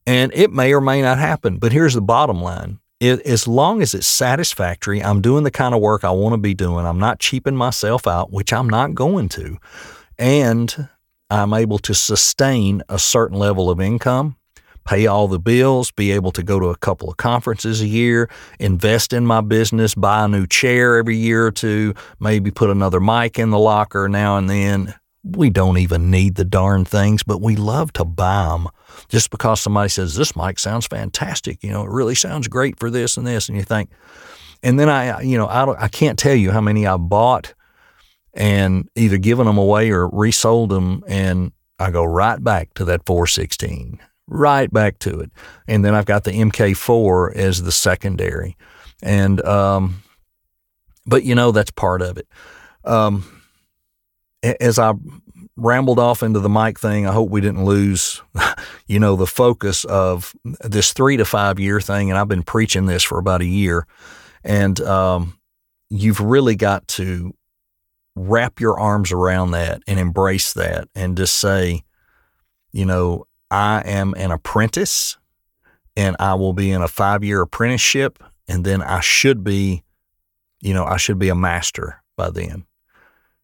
And 0.06 0.32
it 0.34 0.50
may 0.50 0.72
or 0.72 0.80
may 0.80 1.02
not 1.02 1.18
happen, 1.18 1.58
but 1.58 1.72
here's 1.72 1.94
the 1.94 2.02
bottom 2.02 2.42
line. 2.42 2.80
It, 2.98 3.20
as 3.22 3.46
long 3.46 3.80
as 3.80 3.94
it's 3.94 4.06
satisfactory, 4.06 5.02
I'm 5.02 5.22
doing 5.22 5.44
the 5.44 5.50
kind 5.50 5.74
of 5.74 5.80
work 5.80 6.04
I 6.04 6.10
want 6.10 6.34
to 6.34 6.38
be 6.38 6.52
doing. 6.52 6.84
I'm 6.84 6.98
not 6.98 7.18
cheaping 7.18 7.56
myself 7.56 8.06
out, 8.06 8.32
which 8.32 8.52
I'm 8.52 8.68
not 8.68 8.94
going 8.94 9.28
to 9.30 9.56
and 10.20 10.88
I'm 11.30 11.54
able 11.54 11.78
to 11.78 11.94
sustain 11.94 12.82
a 12.88 12.98
certain 12.98 13.38
level 13.38 13.70
of 13.70 13.80
income, 13.80 14.36
pay 14.84 15.06
all 15.06 15.28
the 15.28 15.38
bills, 15.38 15.90
be 15.90 16.12
able 16.12 16.30
to 16.32 16.42
go 16.42 16.60
to 16.60 16.66
a 16.66 16.76
couple 16.76 17.08
of 17.08 17.16
conferences 17.16 17.80
a 17.80 17.86
year, 17.86 18.28
invest 18.58 19.12
in 19.12 19.24
my 19.24 19.40
business, 19.40 19.94
buy 19.94 20.24
a 20.24 20.28
new 20.28 20.46
chair 20.46 20.96
every 20.96 21.16
year 21.16 21.46
or 21.46 21.50
two, 21.50 21.94
maybe 22.20 22.50
put 22.50 22.68
another 22.70 23.00
mic 23.00 23.38
in 23.38 23.50
the 23.50 23.58
locker 23.58 24.08
now 24.08 24.36
and 24.36 24.48
then. 24.48 24.94
We 25.22 25.50
don't 25.50 25.76
even 25.76 26.10
need 26.10 26.36
the 26.36 26.46
darn 26.46 26.86
things, 26.86 27.22
but 27.22 27.42
we 27.42 27.54
love 27.54 27.92
to 27.94 28.06
buy 28.06 28.48
them 28.48 28.68
just 29.08 29.30
because 29.30 29.60
somebody 29.60 29.90
says, 29.90 30.14
This 30.14 30.34
mic 30.34 30.58
sounds 30.58 30.86
fantastic. 30.86 31.62
You 31.62 31.70
know, 31.70 31.82
it 31.82 31.90
really 31.90 32.14
sounds 32.14 32.48
great 32.48 32.78
for 32.78 32.90
this 32.90 33.18
and 33.18 33.26
this. 33.26 33.48
And 33.48 33.58
you 33.58 33.62
think, 33.62 33.90
and 34.62 34.80
then 34.80 34.88
I, 34.88 35.20
you 35.20 35.36
know, 35.36 35.46
I, 35.46 35.66
don't 35.66 35.78
I 35.78 35.88
can't 35.88 36.18
tell 36.18 36.34
you 36.34 36.50
how 36.50 36.62
many 36.62 36.86
I 36.86 36.96
bought 36.96 37.52
and 38.34 38.88
either 38.94 39.18
given 39.18 39.46
them 39.46 39.58
away 39.58 39.90
or 39.90 40.08
resold 40.08 40.70
them. 40.70 41.02
And 41.06 41.52
I 41.78 41.90
go 41.90 42.04
right 42.04 42.42
back 42.42 42.74
to 42.74 42.84
that 42.86 43.04
416, 43.06 43.98
right 44.28 44.72
back 44.72 44.98
to 45.00 45.20
it. 45.20 45.30
And 45.66 45.84
then 45.84 45.94
I've 45.94 46.06
got 46.06 46.24
the 46.24 46.32
MK4 46.32 47.34
as 47.34 47.62
the 47.62 47.72
secondary. 47.72 48.56
And, 49.02 49.44
um, 49.44 50.02
but 51.06 51.24
you 51.24 51.34
know, 51.34 51.52
that's 51.52 51.70
part 51.70 52.02
of 52.02 52.18
it. 52.18 52.28
Um, 52.84 53.42
as 54.42 54.78
I 54.78 54.94
rambled 55.56 55.98
off 55.98 56.22
into 56.22 56.40
the 56.40 56.48
mic 56.48 56.78
thing, 56.78 57.06
I 57.06 57.12
hope 57.12 57.30
we 57.30 57.40
didn't 57.40 57.64
lose, 57.64 58.22
you 58.86 58.98
know, 58.98 59.16
the 59.16 59.26
focus 59.26 59.84
of 59.84 60.34
this 60.44 60.92
three 60.92 61.16
to 61.16 61.24
five 61.24 61.58
year 61.58 61.80
thing. 61.80 62.10
And 62.10 62.18
I've 62.18 62.28
been 62.28 62.42
preaching 62.42 62.86
this 62.86 63.02
for 63.02 63.18
about 63.18 63.42
a 63.42 63.46
year. 63.46 63.86
And, 64.44 64.80
um, 64.80 65.38
you've 65.90 66.20
really 66.20 66.54
got 66.54 66.86
to 66.88 67.34
wrap 68.16 68.60
your 68.60 68.78
arms 68.78 69.12
around 69.12 69.52
that 69.52 69.82
and 69.86 69.98
embrace 69.98 70.52
that 70.54 70.88
and 70.94 71.16
just 71.16 71.36
say, 71.36 71.82
you 72.72 72.84
know, 72.84 73.26
I 73.50 73.82
am 73.84 74.14
an 74.16 74.30
apprentice 74.30 75.16
and 75.96 76.16
I 76.18 76.34
will 76.34 76.52
be 76.52 76.70
in 76.70 76.82
a 76.82 76.88
five 76.88 77.24
year 77.24 77.40
apprenticeship 77.42 78.22
and 78.48 78.64
then 78.64 78.82
I 78.82 79.00
should 79.00 79.44
be, 79.44 79.82
you 80.60 80.74
know, 80.74 80.84
I 80.84 80.96
should 80.96 81.18
be 81.18 81.28
a 81.28 81.34
master 81.34 82.02
by 82.16 82.30
then. 82.30 82.66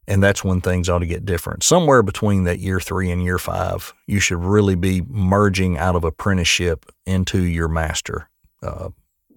And 0.09 0.23
that's 0.23 0.45
when 0.45 0.61
things 0.61 0.89
ought 0.89 1.01
to 1.01 1.07
get 1.07 1.25
different. 1.25 1.65
Somewhere 1.65 2.03
between 2.03 2.45
that 2.45 2.61
year 2.61 2.79
three 2.79 3.11
and 3.11 3.23
year 3.23 3.39
five, 3.39 3.93
you 4.07 4.21
should 4.21 4.39
really 4.39 4.77
be 4.77 5.03
merging 5.09 5.79
out 5.79 5.97
of 5.97 6.05
apprenticeship 6.05 6.87
into 7.07 7.43
your 7.43 7.67
master 7.69 8.29
uh, 8.63 8.91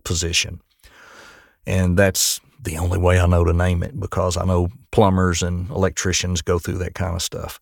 position. 0.04 0.62
And 1.66 1.98
that's 1.98 2.40
the 2.62 2.78
only 2.78 2.98
way 2.98 3.20
I 3.20 3.26
know 3.26 3.44
to 3.44 3.54
name 3.54 3.84
it 3.84 4.00
because 4.00 4.38
I 4.38 4.46
know 4.46 4.70
plumbers 4.92 5.42
and 5.42 5.70
electricians 5.70 6.42
go 6.42 6.60
through 6.60 6.80
that 6.80 6.96
kind 6.96 7.16
of 7.16 7.22
stuff. 7.22 7.60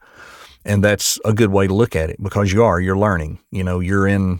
And 0.65 0.83
that's 0.83 1.19
a 1.23 1.33
good 1.33 1.51
way 1.51 1.67
to 1.67 1.73
look 1.73 1.95
at 1.95 2.09
it 2.09 2.21
because 2.21 2.51
you 2.51 2.63
are, 2.63 2.79
you're 2.79 2.97
learning. 2.97 3.39
You 3.51 3.63
know, 3.63 3.79
you're 3.79 4.07
in 4.07 4.39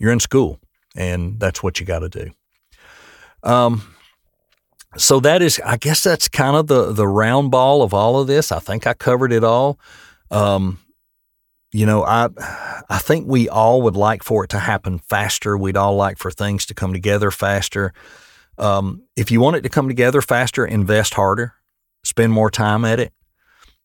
you're 0.00 0.12
in 0.12 0.20
school 0.20 0.60
and 0.96 1.38
that's 1.38 1.62
what 1.62 1.78
you 1.78 1.86
got 1.86 2.00
to 2.00 2.08
do. 2.08 2.30
Um 3.42 3.94
so 4.96 5.20
that 5.20 5.42
is 5.42 5.60
I 5.64 5.76
guess 5.76 6.02
that's 6.02 6.28
kind 6.28 6.56
of 6.56 6.66
the 6.66 6.92
the 6.92 7.06
round 7.06 7.50
ball 7.50 7.82
of 7.82 7.92
all 7.92 8.18
of 8.18 8.26
this. 8.26 8.50
I 8.50 8.58
think 8.58 8.86
I 8.86 8.94
covered 8.94 9.32
it 9.32 9.44
all. 9.44 9.78
Um 10.30 10.78
you 11.70 11.84
know, 11.84 12.02
I 12.02 12.28
I 12.88 12.98
think 12.98 13.28
we 13.28 13.48
all 13.48 13.82
would 13.82 13.96
like 13.96 14.22
for 14.22 14.44
it 14.44 14.50
to 14.50 14.58
happen 14.58 14.98
faster. 14.98 15.56
We'd 15.56 15.76
all 15.76 15.96
like 15.96 16.18
for 16.18 16.30
things 16.30 16.64
to 16.66 16.74
come 16.74 16.92
together 16.92 17.30
faster. 17.30 17.92
Um, 18.58 19.04
if 19.16 19.30
you 19.30 19.40
want 19.40 19.56
it 19.56 19.62
to 19.62 19.68
come 19.68 19.88
together 19.88 20.20
faster, 20.20 20.66
invest 20.66 21.14
harder, 21.14 21.54
spend 22.04 22.32
more 22.32 22.50
time 22.50 22.84
at 22.84 23.00
it. 23.00 23.12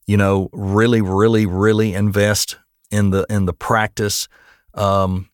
You 0.06 0.18
know, 0.18 0.50
really, 0.52 1.02
really, 1.02 1.46
really 1.46 1.94
invest 1.94 2.58
in 2.92 3.12
the 3.12 3.26
in 3.30 3.46
the 3.46 3.54
practice. 3.54 4.28
Um, 4.74 5.30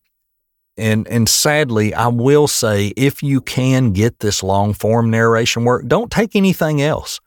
and 0.76 1.06
and 1.08 1.28
sadly, 1.28 1.92
I 1.94 2.08
will 2.08 2.48
say, 2.48 2.88
if 2.96 3.22
you 3.22 3.40
can 3.40 3.92
get 3.92 4.20
this 4.20 4.42
long 4.42 4.72
form 4.72 5.10
narration 5.10 5.64
work, 5.64 5.86
don't 5.86 6.10
take 6.10 6.36
anything 6.36 6.80
else. 6.80 7.20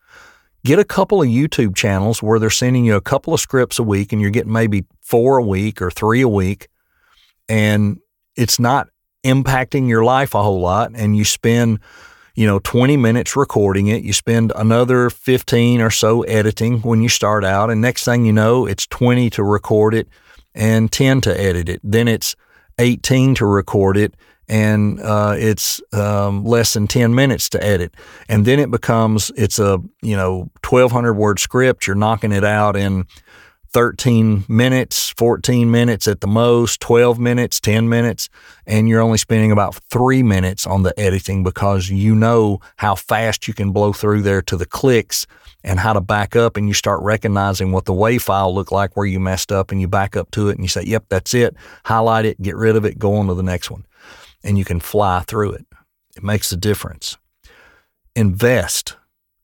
Get 0.63 0.79
a 0.79 0.85
couple 0.85 1.21
of 1.21 1.27
YouTube 1.27 1.75
channels 1.75 2.23
where 2.23 2.39
they're 2.39 2.49
sending 2.49 2.85
you 2.85 2.95
a 2.95 3.01
couple 3.01 3.33
of 3.33 3.41
scripts 3.41 3.79
a 3.79 3.83
week, 3.83 4.13
and 4.13 4.21
you're 4.21 4.31
getting 4.31 4.53
maybe 4.53 4.85
four 5.01 5.37
a 5.37 5.43
week 5.43 5.81
or 5.81 5.91
three 5.91 6.21
a 6.21 6.27
week, 6.27 6.69
and 7.49 7.99
it's 8.35 8.59
not 8.59 8.87
impacting 9.23 9.87
your 9.87 10.03
life 10.03 10.33
a 10.33 10.43
whole 10.43 10.59
lot 10.59 10.91
and 10.93 11.15
you 11.15 11.25
spend 11.25 11.79
you 12.35 12.47
know 12.47 12.59
20 12.59 12.97
minutes 12.97 13.35
recording 13.35 13.87
it. 13.87 14.03
You 14.03 14.13
spend 14.13 14.51
another 14.55 15.09
15 15.09 15.81
or 15.81 15.91
so 15.91 16.23
editing 16.23 16.81
when 16.81 17.01
you 17.01 17.09
start 17.09 17.43
out 17.43 17.69
and 17.69 17.81
next 17.81 18.05
thing 18.05 18.25
you 18.25 18.33
know 18.33 18.65
it's 18.65 18.87
20 18.87 19.29
to 19.31 19.43
record 19.43 19.93
it 19.93 20.07
and 20.53 20.91
10 20.91 21.21
to 21.21 21.39
edit 21.39 21.69
it. 21.69 21.79
Then 21.83 22.07
it's 22.07 22.35
18 22.79 23.35
to 23.35 23.45
record 23.45 23.97
it 23.97 24.15
and 24.49 24.99
uh, 24.99 25.35
it's 25.37 25.81
um, 25.93 26.43
less 26.43 26.73
than 26.73 26.87
10 26.87 27.15
minutes 27.15 27.49
to 27.49 27.63
edit. 27.63 27.95
And 28.27 28.45
then 28.45 28.59
it 28.59 28.69
becomes 28.71 29.31
it's 29.35 29.59
a 29.59 29.79
you 30.01 30.15
know 30.15 30.49
1200 30.67 31.13
word 31.13 31.39
script. 31.39 31.87
You're 31.87 31.95
knocking 31.95 32.31
it 32.31 32.43
out 32.43 32.75
in 32.75 33.05
13 33.73 34.45
minutes, 34.47 35.09
14 35.17 35.69
minutes 35.69 36.07
at 36.07 36.21
the 36.21 36.27
most, 36.27 36.79
12 36.79 37.19
minutes, 37.19 37.59
10 37.59 37.89
minutes, 37.89 38.29
and 38.67 38.87
you're 38.87 39.01
only 39.01 39.17
spending 39.17 39.51
about 39.51 39.75
three 39.89 40.21
minutes 40.21 40.67
on 40.67 40.83
the 40.83 40.97
editing 40.99 41.43
because 41.43 41.89
you 41.89 42.13
know 42.13 42.59
how 42.77 42.93
fast 42.93 43.47
you 43.47 43.53
can 43.53 43.71
blow 43.71 43.91
through 43.91 44.21
there 44.21 44.43
to 44.43 44.55
the 44.55 44.65
clicks 44.67 45.25
and 45.63 45.79
how 45.79 45.91
to 45.91 46.01
back 46.01 46.35
up. 46.35 46.55
And 46.55 46.67
you 46.67 46.73
start 46.75 47.01
recognizing 47.01 47.71
what 47.71 47.85
the 47.85 47.93
WAV 47.93 48.21
file 48.21 48.53
looked 48.53 48.71
like 48.71 48.95
where 48.95 49.07
you 49.07 49.19
messed 49.19 49.51
up 49.51 49.71
and 49.71 49.81
you 49.81 49.87
back 49.87 50.15
up 50.15 50.29
to 50.31 50.49
it 50.49 50.55
and 50.55 50.63
you 50.63 50.69
say, 50.69 50.83
yep, 50.83 51.05
that's 51.09 51.33
it. 51.33 51.55
Highlight 51.85 52.25
it, 52.25 52.41
get 52.41 52.55
rid 52.55 52.75
of 52.75 52.85
it, 52.85 52.99
go 52.99 53.15
on 53.15 53.27
to 53.27 53.33
the 53.33 53.43
next 53.43 53.71
one. 53.71 53.85
And 54.43 54.57
you 54.57 54.65
can 54.65 54.81
fly 54.81 55.21
through 55.21 55.53
it. 55.53 55.65
It 56.15 56.23
makes 56.23 56.51
a 56.51 56.57
difference. 56.57 57.17
Invest 58.15 58.97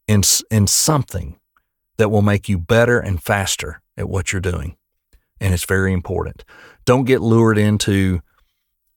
in, 0.07 0.21
in 0.51 0.67
something 0.67 1.39
that 1.97 2.09
will 2.09 2.21
make 2.21 2.47
you 2.47 2.59
better 2.59 2.99
and 2.99 3.21
faster 3.21 3.81
at 3.99 4.09
what 4.09 4.31
you're 4.31 4.41
doing. 4.41 4.77
And 5.39 5.53
it's 5.53 5.65
very 5.65 5.93
important. 5.93 6.43
Don't 6.85 7.05
get 7.05 7.21
lured 7.21 7.57
into 7.57 8.21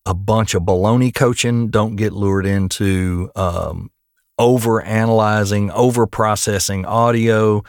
a 0.06 0.14
bunch 0.14 0.54
of 0.54 0.62
baloney 0.62 1.14
coaching. 1.14 1.68
Don't 1.68 1.96
get 1.96 2.12
lured 2.12 2.46
into 2.46 3.30
um, 3.36 3.90
over 4.38 4.82
analyzing, 4.82 5.70
over 5.70 6.06
processing 6.06 6.84
audio. 6.84 7.62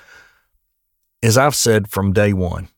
As 1.22 1.38
I've 1.38 1.56
said 1.56 1.88
from 1.90 2.14
day 2.14 2.34
one, 2.34 2.70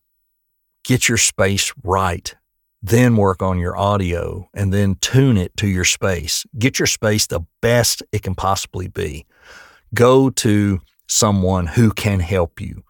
get 0.83 1.07
your 1.07 1.17
space 1.17 1.73
right, 1.83 2.35
then 2.81 3.15
work 3.15 3.41
on 3.41 3.57
your 3.57 3.77
audio, 3.77 4.49
and 4.53 4.73
then 4.73 4.95
tune 5.01 5.37
it 5.37 5.55
to 5.57 5.67
your 5.67 5.85
space. 5.85 6.45
Get 6.57 6.77
your 6.77 6.87
space 6.87 7.27
the 7.27 7.41
best 7.61 8.03
it 8.11 8.21
can 8.21 8.35
possibly 8.35 8.87
be. 8.87 9.25
Go 9.93 10.29
to 10.29 10.81
someone 11.07 11.67
who 11.67 11.91
can 11.91 12.19
help 12.19 12.59
you 12.59 12.85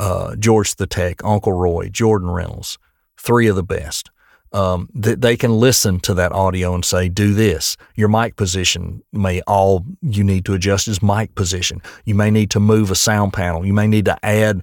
uh, 0.00 0.34
George 0.36 0.74
the 0.74 0.88
Tech, 0.88 1.22
Uncle 1.24 1.52
Roy, 1.52 1.88
Jordan 1.90 2.30
Reynolds, 2.30 2.78
three 3.16 3.46
of 3.46 3.54
the 3.54 3.62
best. 3.62 4.10
um, 4.52 4.88
that 4.94 5.20
they 5.20 5.36
can 5.36 5.52
listen 5.52 6.00
to 6.00 6.14
that 6.14 6.32
audio 6.32 6.74
and 6.74 6.84
say, 6.84 7.08
do 7.08 7.34
this. 7.34 7.76
Your 7.94 8.08
mic 8.08 8.36
position 8.36 9.02
may 9.12 9.40
all 9.42 9.84
you 10.02 10.24
need 10.24 10.44
to 10.46 10.54
adjust 10.54 10.88
is 10.88 11.02
mic 11.02 11.34
position. 11.34 11.80
You 12.04 12.14
may 12.14 12.30
need 12.30 12.50
to 12.50 12.60
move 12.60 12.90
a 12.90 12.96
sound 12.96 13.32
panel. 13.32 13.64
You 13.64 13.72
may 13.72 13.86
need 13.86 14.06
to 14.06 14.18
add 14.24 14.62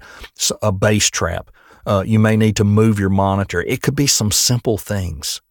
a 0.61 0.71
bass 0.71 1.09
trap. 1.09 1.51
Uh, 1.85 2.03
you 2.05 2.19
may 2.19 2.35
need 2.35 2.57
to 2.57 2.65
move 2.65 2.99
your 2.99 3.09
monitor. 3.09 3.61
It 3.61 3.81
could 3.81 3.95
be 3.95 4.07
some 4.07 4.31
simple 4.31 4.77
things, 4.77 5.41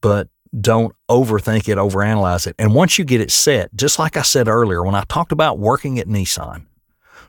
but 0.00 0.28
don't 0.60 0.94
overthink 1.08 1.68
it, 1.68 1.76
overanalyze 1.76 2.46
it. 2.46 2.54
And 2.58 2.72
once 2.74 2.98
you 2.98 3.04
get 3.04 3.20
it 3.20 3.32
set, 3.32 3.74
just 3.74 3.98
like 3.98 4.16
I 4.16 4.22
said 4.22 4.46
earlier, 4.46 4.84
when 4.84 4.94
I 4.94 5.02
talked 5.08 5.32
about 5.32 5.58
working 5.58 5.98
at 5.98 6.06
Nissan, 6.06 6.66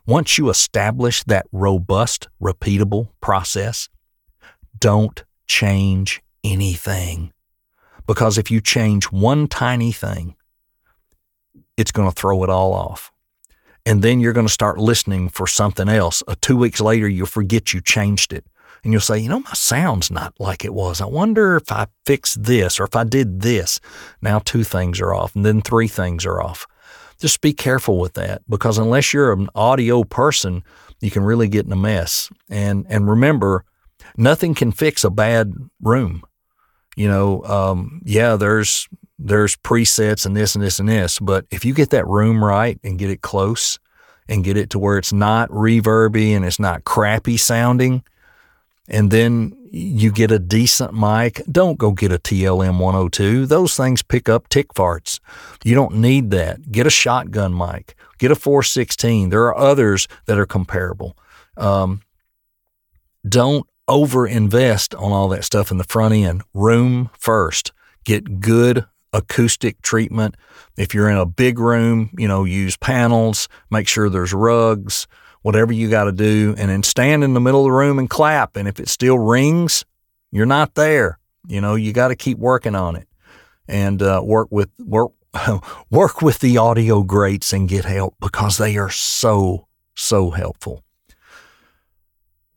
once 0.05 0.37
you 0.37 0.49
establish 0.49 1.23
that 1.23 1.45
robust, 1.51 2.27
repeatable 2.41 3.09
process, 3.21 3.89
don't 4.77 5.23
change 5.47 6.21
anything. 6.43 7.31
Because 8.07 8.37
if 8.37 8.49
you 8.49 8.61
change 8.61 9.05
one 9.05 9.47
tiny 9.47 9.91
thing, 9.91 10.35
it's 11.77 11.91
going 11.91 12.09
to 12.09 12.15
throw 12.15 12.43
it 12.43 12.49
all 12.49 12.73
off. 12.73 13.11
And 13.85 14.03
then 14.03 14.19
you're 14.19 14.33
going 14.33 14.47
to 14.47 14.53
start 14.53 14.77
listening 14.77 15.29
for 15.29 15.47
something 15.47 15.89
else. 15.89 16.21
Uh, 16.27 16.35
two 16.41 16.57
weeks 16.57 16.79
later, 16.79 17.07
you'll 17.07 17.25
forget 17.25 17.73
you 17.73 17.81
changed 17.81 18.33
it. 18.33 18.45
And 18.83 18.91
you'll 18.91 19.01
say, 19.01 19.19
you 19.19 19.29
know, 19.29 19.39
my 19.39 19.53
sound's 19.53 20.09
not 20.09 20.33
like 20.39 20.65
it 20.65 20.73
was. 20.73 21.01
I 21.01 21.05
wonder 21.05 21.55
if 21.55 21.71
I 21.71 21.87
fixed 22.05 22.43
this 22.43 22.79
or 22.79 22.85
if 22.85 22.95
I 22.95 23.03
did 23.03 23.41
this. 23.41 23.79
Now 24.21 24.39
two 24.39 24.63
things 24.63 24.99
are 24.99 25.13
off, 25.13 25.35
and 25.35 25.45
then 25.45 25.61
three 25.61 25.87
things 25.87 26.25
are 26.25 26.41
off. 26.41 26.65
Just 27.21 27.41
be 27.41 27.53
careful 27.53 27.99
with 27.99 28.15
that 28.15 28.41
because 28.49 28.79
unless 28.79 29.13
you're 29.13 29.31
an 29.31 29.47
audio 29.53 30.03
person, 30.03 30.63
you 31.01 31.11
can 31.11 31.23
really 31.23 31.47
get 31.47 31.67
in 31.67 31.71
a 31.71 31.75
mess. 31.75 32.29
And 32.49 32.85
and 32.89 33.07
remember, 33.07 33.63
nothing 34.17 34.55
can 34.55 34.71
fix 34.71 35.03
a 35.03 35.11
bad 35.11 35.53
room. 35.81 36.23
You 36.95 37.07
know, 37.07 37.43
um, 37.43 38.01
yeah, 38.03 38.35
there's 38.35 38.89
there's 39.19 39.55
presets 39.55 40.25
and 40.25 40.35
this 40.35 40.55
and 40.55 40.63
this 40.63 40.79
and 40.79 40.89
this, 40.89 41.19
but 41.19 41.45
if 41.51 41.63
you 41.63 41.75
get 41.75 41.91
that 41.91 42.07
room 42.07 42.43
right 42.43 42.79
and 42.83 42.97
get 42.97 43.11
it 43.11 43.21
close 43.21 43.77
and 44.27 44.43
get 44.43 44.57
it 44.57 44.71
to 44.71 44.79
where 44.79 44.97
it's 44.97 45.13
not 45.13 45.47
reverby 45.49 46.31
and 46.35 46.43
it's 46.43 46.59
not 46.59 46.85
crappy 46.85 47.37
sounding, 47.37 48.03
and 48.87 49.11
then 49.11 49.53
you 49.71 50.11
get 50.11 50.31
a 50.31 50.39
decent 50.39 50.93
mic, 50.93 51.41
don't 51.49 51.77
go 51.77 51.91
get 51.91 52.11
a 52.11 52.19
TLM 52.19 52.77
102. 52.77 53.45
Those 53.45 53.75
things 53.75 54.03
pick 54.03 54.27
up 54.27 54.49
tick 54.49 54.73
farts. 54.73 55.19
You 55.63 55.75
don't 55.75 55.95
need 55.95 56.29
that. 56.31 56.71
Get 56.71 56.85
a 56.85 56.89
shotgun 56.89 57.57
mic. 57.57 57.95
Get 58.17 58.31
a 58.31 58.35
416. 58.35 59.29
There 59.29 59.45
are 59.45 59.57
others 59.57 60.07
that 60.25 60.37
are 60.37 60.45
comparable. 60.45 61.17
Um, 61.55 62.01
don't 63.27 63.65
overinvest 63.89 64.99
on 65.01 65.11
all 65.11 65.29
that 65.29 65.45
stuff 65.45 65.71
in 65.71 65.77
the 65.77 65.85
front 65.85 66.13
end. 66.13 66.43
Room 66.53 67.09
first. 67.17 67.71
Get 68.03 68.41
good 68.41 68.85
acoustic 69.13 69.81
treatment. 69.81 70.35
If 70.77 70.93
you're 70.93 71.09
in 71.09 71.17
a 71.17 71.25
big 71.25 71.59
room, 71.59 72.09
you 72.17 72.27
know, 72.27 72.43
use 72.43 72.77
panels, 72.77 73.47
make 73.69 73.87
sure 73.87 74.09
there's 74.09 74.33
rugs, 74.33 75.07
whatever 75.41 75.73
you 75.73 75.89
got 75.89 76.05
to 76.05 76.11
do, 76.11 76.55
and 76.57 76.69
then 76.69 76.83
stand 76.83 77.23
in 77.23 77.33
the 77.33 77.39
middle 77.39 77.61
of 77.61 77.65
the 77.65 77.71
room 77.71 77.99
and 77.99 78.09
clap. 78.09 78.55
And 78.55 78.67
if 78.67 78.79
it 78.79 78.87
still 78.87 79.17
rings, 79.17 79.85
you're 80.31 80.45
not 80.45 80.75
there. 80.75 81.19
You 81.47 81.61
know, 81.61 81.75
you 81.75 81.93
got 81.93 82.09
to 82.09 82.15
keep 82.15 82.37
working 82.37 82.75
on 82.75 82.95
it 82.95 83.07
and 83.67 84.01
uh, 84.01 84.21
work 84.23 84.49
with 84.51 84.69
work 84.79 85.11
work 85.89 86.21
with 86.21 86.39
the 86.39 86.57
audio 86.57 87.03
greats 87.03 87.53
and 87.53 87.69
get 87.69 87.85
help 87.85 88.15
because 88.19 88.57
they 88.57 88.77
are 88.77 88.89
so 88.89 89.67
so 89.95 90.31
helpful. 90.31 90.83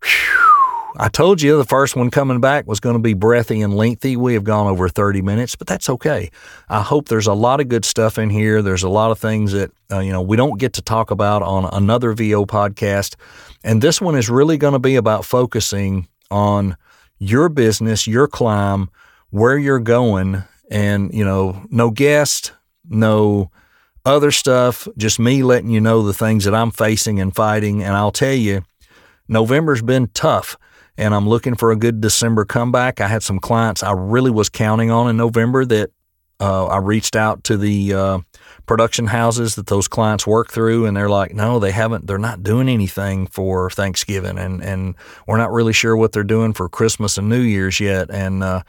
Whew. 0.02 0.53
I 0.96 1.08
told 1.08 1.42
you 1.42 1.56
the 1.56 1.64
first 1.64 1.96
one 1.96 2.10
coming 2.10 2.40
back 2.40 2.68
was 2.68 2.78
going 2.78 2.94
to 2.94 3.02
be 3.02 3.14
breathy 3.14 3.60
and 3.62 3.76
lengthy. 3.76 4.16
We 4.16 4.34
have 4.34 4.44
gone 4.44 4.68
over 4.68 4.88
30 4.88 5.22
minutes, 5.22 5.56
but 5.56 5.66
that's 5.66 5.88
okay. 5.88 6.30
I 6.68 6.82
hope 6.82 7.08
there's 7.08 7.26
a 7.26 7.34
lot 7.34 7.60
of 7.60 7.68
good 7.68 7.84
stuff 7.84 8.16
in 8.16 8.30
here. 8.30 8.62
There's 8.62 8.84
a 8.84 8.88
lot 8.88 9.10
of 9.10 9.18
things 9.18 9.50
that, 9.52 9.72
uh, 9.90 9.98
you 9.98 10.12
know, 10.12 10.22
we 10.22 10.36
don't 10.36 10.58
get 10.58 10.74
to 10.74 10.82
talk 10.82 11.10
about 11.10 11.42
on 11.42 11.68
another 11.72 12.12
VO 12.12 12.46
podcast. 12.46 13.16
And 13.64 13.82
this 13.82 14.00
one 14.00 14.14
is 14.14 14.30
really 14.30 14.56
going 14.56 14.74
to 14.74 14.78
be 14.78 14.94
about 14.94 15.24
focusing 15.24 16.06
on 16.30 16.76
your 17.18 17.48
business, 17.48 18.06
your 18.06 18.28
climb, 18.28 18.88
where 19.30 19.58
you're 19.58 19.80
going, 19.80 20.44
and, 20.70 21.12
you 21.12 21.24
know, 21.24 21.60
no 21.70 21.90
guest, 21.90 22.52
no 22.88 23.50
other 24.04 24.30
stuff, 24.30 24.86
just 24.96 25.18
me 25.18 25.42
letting 25.42 25.70
you 25.70 25.80
know 25.80 26.02
the 26.02 26.14
things 26.14 26.44
that 26.44 26.54
I'm 26.54 26.70
facing 26.70 27.20
and 27.20 27.34
fighting. 27.34 27.82
And 27.82 27.96
I'll 27.96 28.12
tell 28.12 28.34
you, 28.34 28.64
November's 29.26 29.82
been 29.82 30.08
tough 30.14 30.56
and 30.96 31.14
I'm 31.14 31.28
looking 31.28 31.54
for 31.54 31.72
a 31.72 31.76
good 31.76 32.00
December 32.00 32.44
comeback. 32.44 33.00
I 33.00 33.08
had 33.08 33.22
some 33.22 33.38
clients 33.38 33.82
I 33.82 33.92
really 33.92 34.30
was 34.30 34.48
counting 34.48 34.90
on 34.90 35.08
in 35.08 35.16
November 35.16 35.64
that 35.64 35.90
uh, 36.40 36.66
I 36.66 36.78
reached 36.78 37.16
out 37.16 37.44
to 37.44 37.56
the 37.56 37.94
uh, 37.94 38.18
production 38.66 39.06
houses 39.06 39.54
that 39.54 39.66
those 39.66 39.88
clients 39.88 40.26
work 40.26 40.50
through, 40.50 40.86
and 40.86 40.96
they're 40.96 41.08
like, 41.08 41.32
no, 41.32 41.58
they 41.58 41.70
haven't. 41.70 42.06
They're 42.06 42.18
not 42.18 42.42
doing 42.42 42.68
anything 42.68 43.26
for 43.28 43.70
Thanksgiving, 43.70 44.38
and 44.38 44.62
and 44.62 44.94
we're 45.26 45.36
not 45.36 45.52
really 45.52 45.72
sure 45.72 45.96
what 45.96 46.12
they're 46.12 46.24
doing 46.24 46.52
for 46.52 46.68
Christmas 46.68 47.18
and 47.18 47.28
New 47.28 47.40
Year's 47.40 47.78
yet. 47.78 48.10
And 48.10 48.42
uh, 48.42 48.62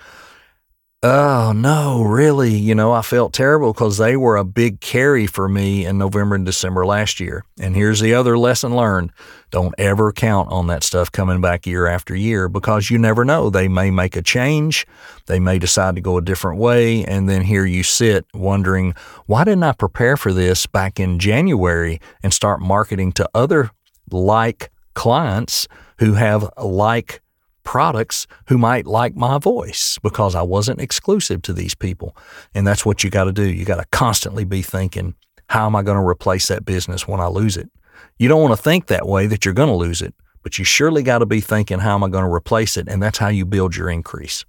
Oh, 1.03 1.51
no, 1.55 2.01
really. 2.01 2.55
You 2.55 2.73
know, 2.73 2.91
I 2.91 3.03
felt 3.03 3.31
terrible 3.31 3.73
because 3.73 3.99
they 3.99 4.17
were 4.17 4.37
a 4.37 4.43
big 4.43 4.81
carry 4.81 5.27
for 5.27 5.47
me 5.47 5.85
in 5.85 5.99
November 5.99 6.33
and 6.33 6.45
December 6.47 6.83
last 6.83 7.19
year. 7.19 7.45
And 7.59 7.75
here's 7.75 7.99
the 7.99 8.15
other 8.15 8.39
lesson 8.39 8.75
learned 8.75 9.11
don't 9.51 9.75
ever 9.77 10.11
count 10.11 10.51
on 10.51 10.65
that 10.67 10.83
stuff 10.83 11.11
coming 11.11 11.41
back 11.41 11.67
year 11.67 11.85
after 11.85 12.15
year 12.15 12.49
because 12.49 12.89
you 12.89 12.97
never 12.97 13.23
know. 13.23 13.51
They 13.51 13.67
may 13.67 13.91
make 13.91 14.15
a 14.15 14.23
change, 14.23 14.87
they 15.27 15.39
may 15.39 15.59
decide 15.59 15.93
to 15.95 16.01
go 16.01 16.17
a 16.17 16.23
different 16.23 16.59
way. 16.59 17.05
And 17.05 17.29
then 17.29 17.43
here 17.43 17.65
you 17.65 17.83
sit 17.83 18.25
wondering, 18.33 18.95
why 19.27 19.43
didn't 19.43 19.63
I 19.63 19.73
prepare 19.73 20.17
for 20.17 20.33
this 20.33 20.65
back 20.65 20.99
in 20.99 21.19
January 21.19 22.01
and 22.23 22.33
start 22.33 22.61
marketing 22.61 23.11
to 23.13 23.29
other 23.35 23.69
like 24.09 24.71
clients 24.95 25.67
who 25.99 26.13
have 26.13 26.49
like 26.57 27.21
products 27.65 28.27
who 28.47 28.57
might 28.57 28.87
like 28.87 29.15
my 29.15 29.37
voice 29.37 29.99
because 30.01 30.35
I 30.35 30.41
wasn't 30.43 30.79
exclusive 30.79 31.41
to 31.41 31.53
these 31.53 31.75
people. 31.75 32.15
And 32.53 32.65
that's 32.65 32.85
what 32.85 33.03
you 33.03 33.09
got 33.09 33.25
to 33.25 33.33
do. 33.33 33.43
You 33.43 33.65
got 33.65 33.81
to 33.81 33.85
constantly 33.91 34.45
be 34.45 34.61
thinking, 34.61 35.15
how 35.49 35.65
am 35.65 35.75
I 35.75 35.81
going 35.81 35.97
to 35.97 36.07
replace 36.07 36.47
that 36.47 36.63
business 36.63 37.07
when 37.07 37.19
I 37.19 37.27
lose 37.27 37.57
it? 37.57 37.69
You 38.17 38.29
don't 38.29 38.41
want 38.41 38.55
to 38.55 38.61
think 38.61 38.87
that 38.87 39.07
way 39.07 39.27
that 39.27 39.43
you're 39.43 39.53
going 39.53 39.69
to 39.69 39.75
lose 39.75 40.01
it, 40.01 40.13
but 40.41 40.57
you 40.57 40.63
surely 40.63 41.03
got 41.03 41.17
to 41.17 41.25
be 41.25 41.41
thinking, 41.41 41.79
how 41.79 41.95
am 41.95 42.03
I 42.03 42.09
going 42.09 42.23
to 42.23 42.33
replace 42.33 42.77
it? 42.77 42.87
And 42.87 43.03
that's 43.03 43.17
how 43.17 43.27
you 43.27 43.45
build 43.45 43.75
your 43.75 43.89
increase. 43.89 44.45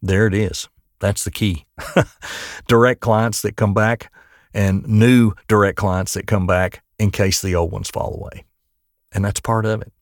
There 0.00 0.26
it 0.26 0.34
is. 0.34 0.68
That's 1.00 1.24
the 1.24 1.30
key. 1.30 1.66
direct 2.68 3.00
clients 3.00 3.42
that 3.42 3.56
come 3.56 3.74
back 3.74 4.12
and 4.54 4.86
new 4.86 5.32
direct 5.48 5.78
clients 5.78 6.14
that 6.14 6.26
come 6.26 6.46
back 6.46 6.82
in 6.98 7.10
case 7.10 7.42
the 7.42 7.54
old 7.54 7.72
ones 7.72 7.90
fall 7.90 8.14
away. 8.14 8.44
And 9.12 9.24
that's 9.24 9.40
part 9.40 9.66
of 9.66 9.82
it. 9.82 9.92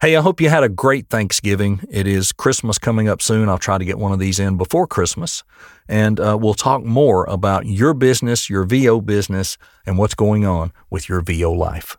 Hey, 0.00 0.16
I 0.16 0.20
hope 0.20 0.40
you 0.40 0.48
had 0.48 0.64
a 0.64 0.68
great 0.68 1.08
Thanksgiving. 1.08 1.80
It 1.90 2.06
is 2.06 2.32
Christmas 2.32 2.78
coming 2.78 3.08
up 3.08 3.20
soon. 3.20 3.48
I'll 3.48 3.58
try 3.58 3.78
to 3.78 3.84
get 3.84 3.98
one 3.98 4.12
of 4.12 4.18
these 4.18 4.38
in 4.38 4.56
before 4.56 4.86
Christmas. 4.86 5.42
And 5.88 6.20
uh, 6.20 6.38
we'll 6.40 6.54
talk 6.54 6.84
more 6.84 7.24
about 7.26 7.66
your 7.66 7.94
business, 7.94 8.48
your 8.48 8.64
VO 8.64 9.00
business, 9.00 9.58
and 9.86 9.98
what's 9.98 10.14
going 10.14 10.44
on 10.44 10.72
with 10.90 11.08
your 11.08 11.20
VO 11.20 11.52
life. 11.52 11.96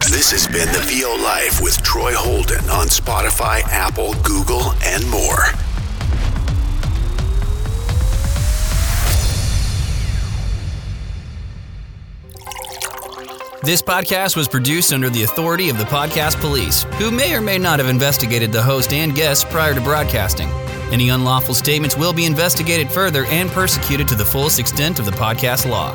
This 0.00 0.30
has 0.30 0.46
been 0.46 0.70
the 0.72 0.80
VO 0.80 1.22
Life 1.22 1.60
with 1.60 1.82
Troy 1.82 2.12
Holden 2.14 2.68
on 2.70 2.86
Spotify, 2.86 3.62
Apple, 3.64 4.14
Google, 4.22 4.72
and 4.82 5.08
more. 5.10 5.52
This 13.62 13.82
podcast 13.82 14.36
was 14.36 14.46
produced 14.46 14.92
under 14.92 15.10
the 15.10 15.24
authority 15.24 15.68
of 15.68 15.78
the 15.78 15.84
Podcast 15.84 16.40
Police, 16.40 16.84
who 16.94 17.10
may 17.10 17.34
or 17.34 17.40
may 17.40 17.58
not 17.58 17.80
have 17.80 17.88
investigated 17.88 18.52
the 18.52 18.62
host 18.62 18.92
and 18.92 19.16
guests 19.16 19.44
prior 19.44 19.74
to 19.74 19.80
broadcasting. 19.80 20.48
Any 20.92 21.08
unlawful 21.08 21.54
statements 21.54 21.96
will 21.96 22.12
be 22.12 22.24
investigated 22.24 22.88
further 22.88 23.24
and 23.26 23.50
persecuted 23.50 24.06
to 24.08 24.14
the 24.14 24.24
fullest 24.24 24.60
extent 24.60 25.00
of 25.00 25.06
the 25.06 25.10
podcast 25.10 25.68
law. 25.68 25.92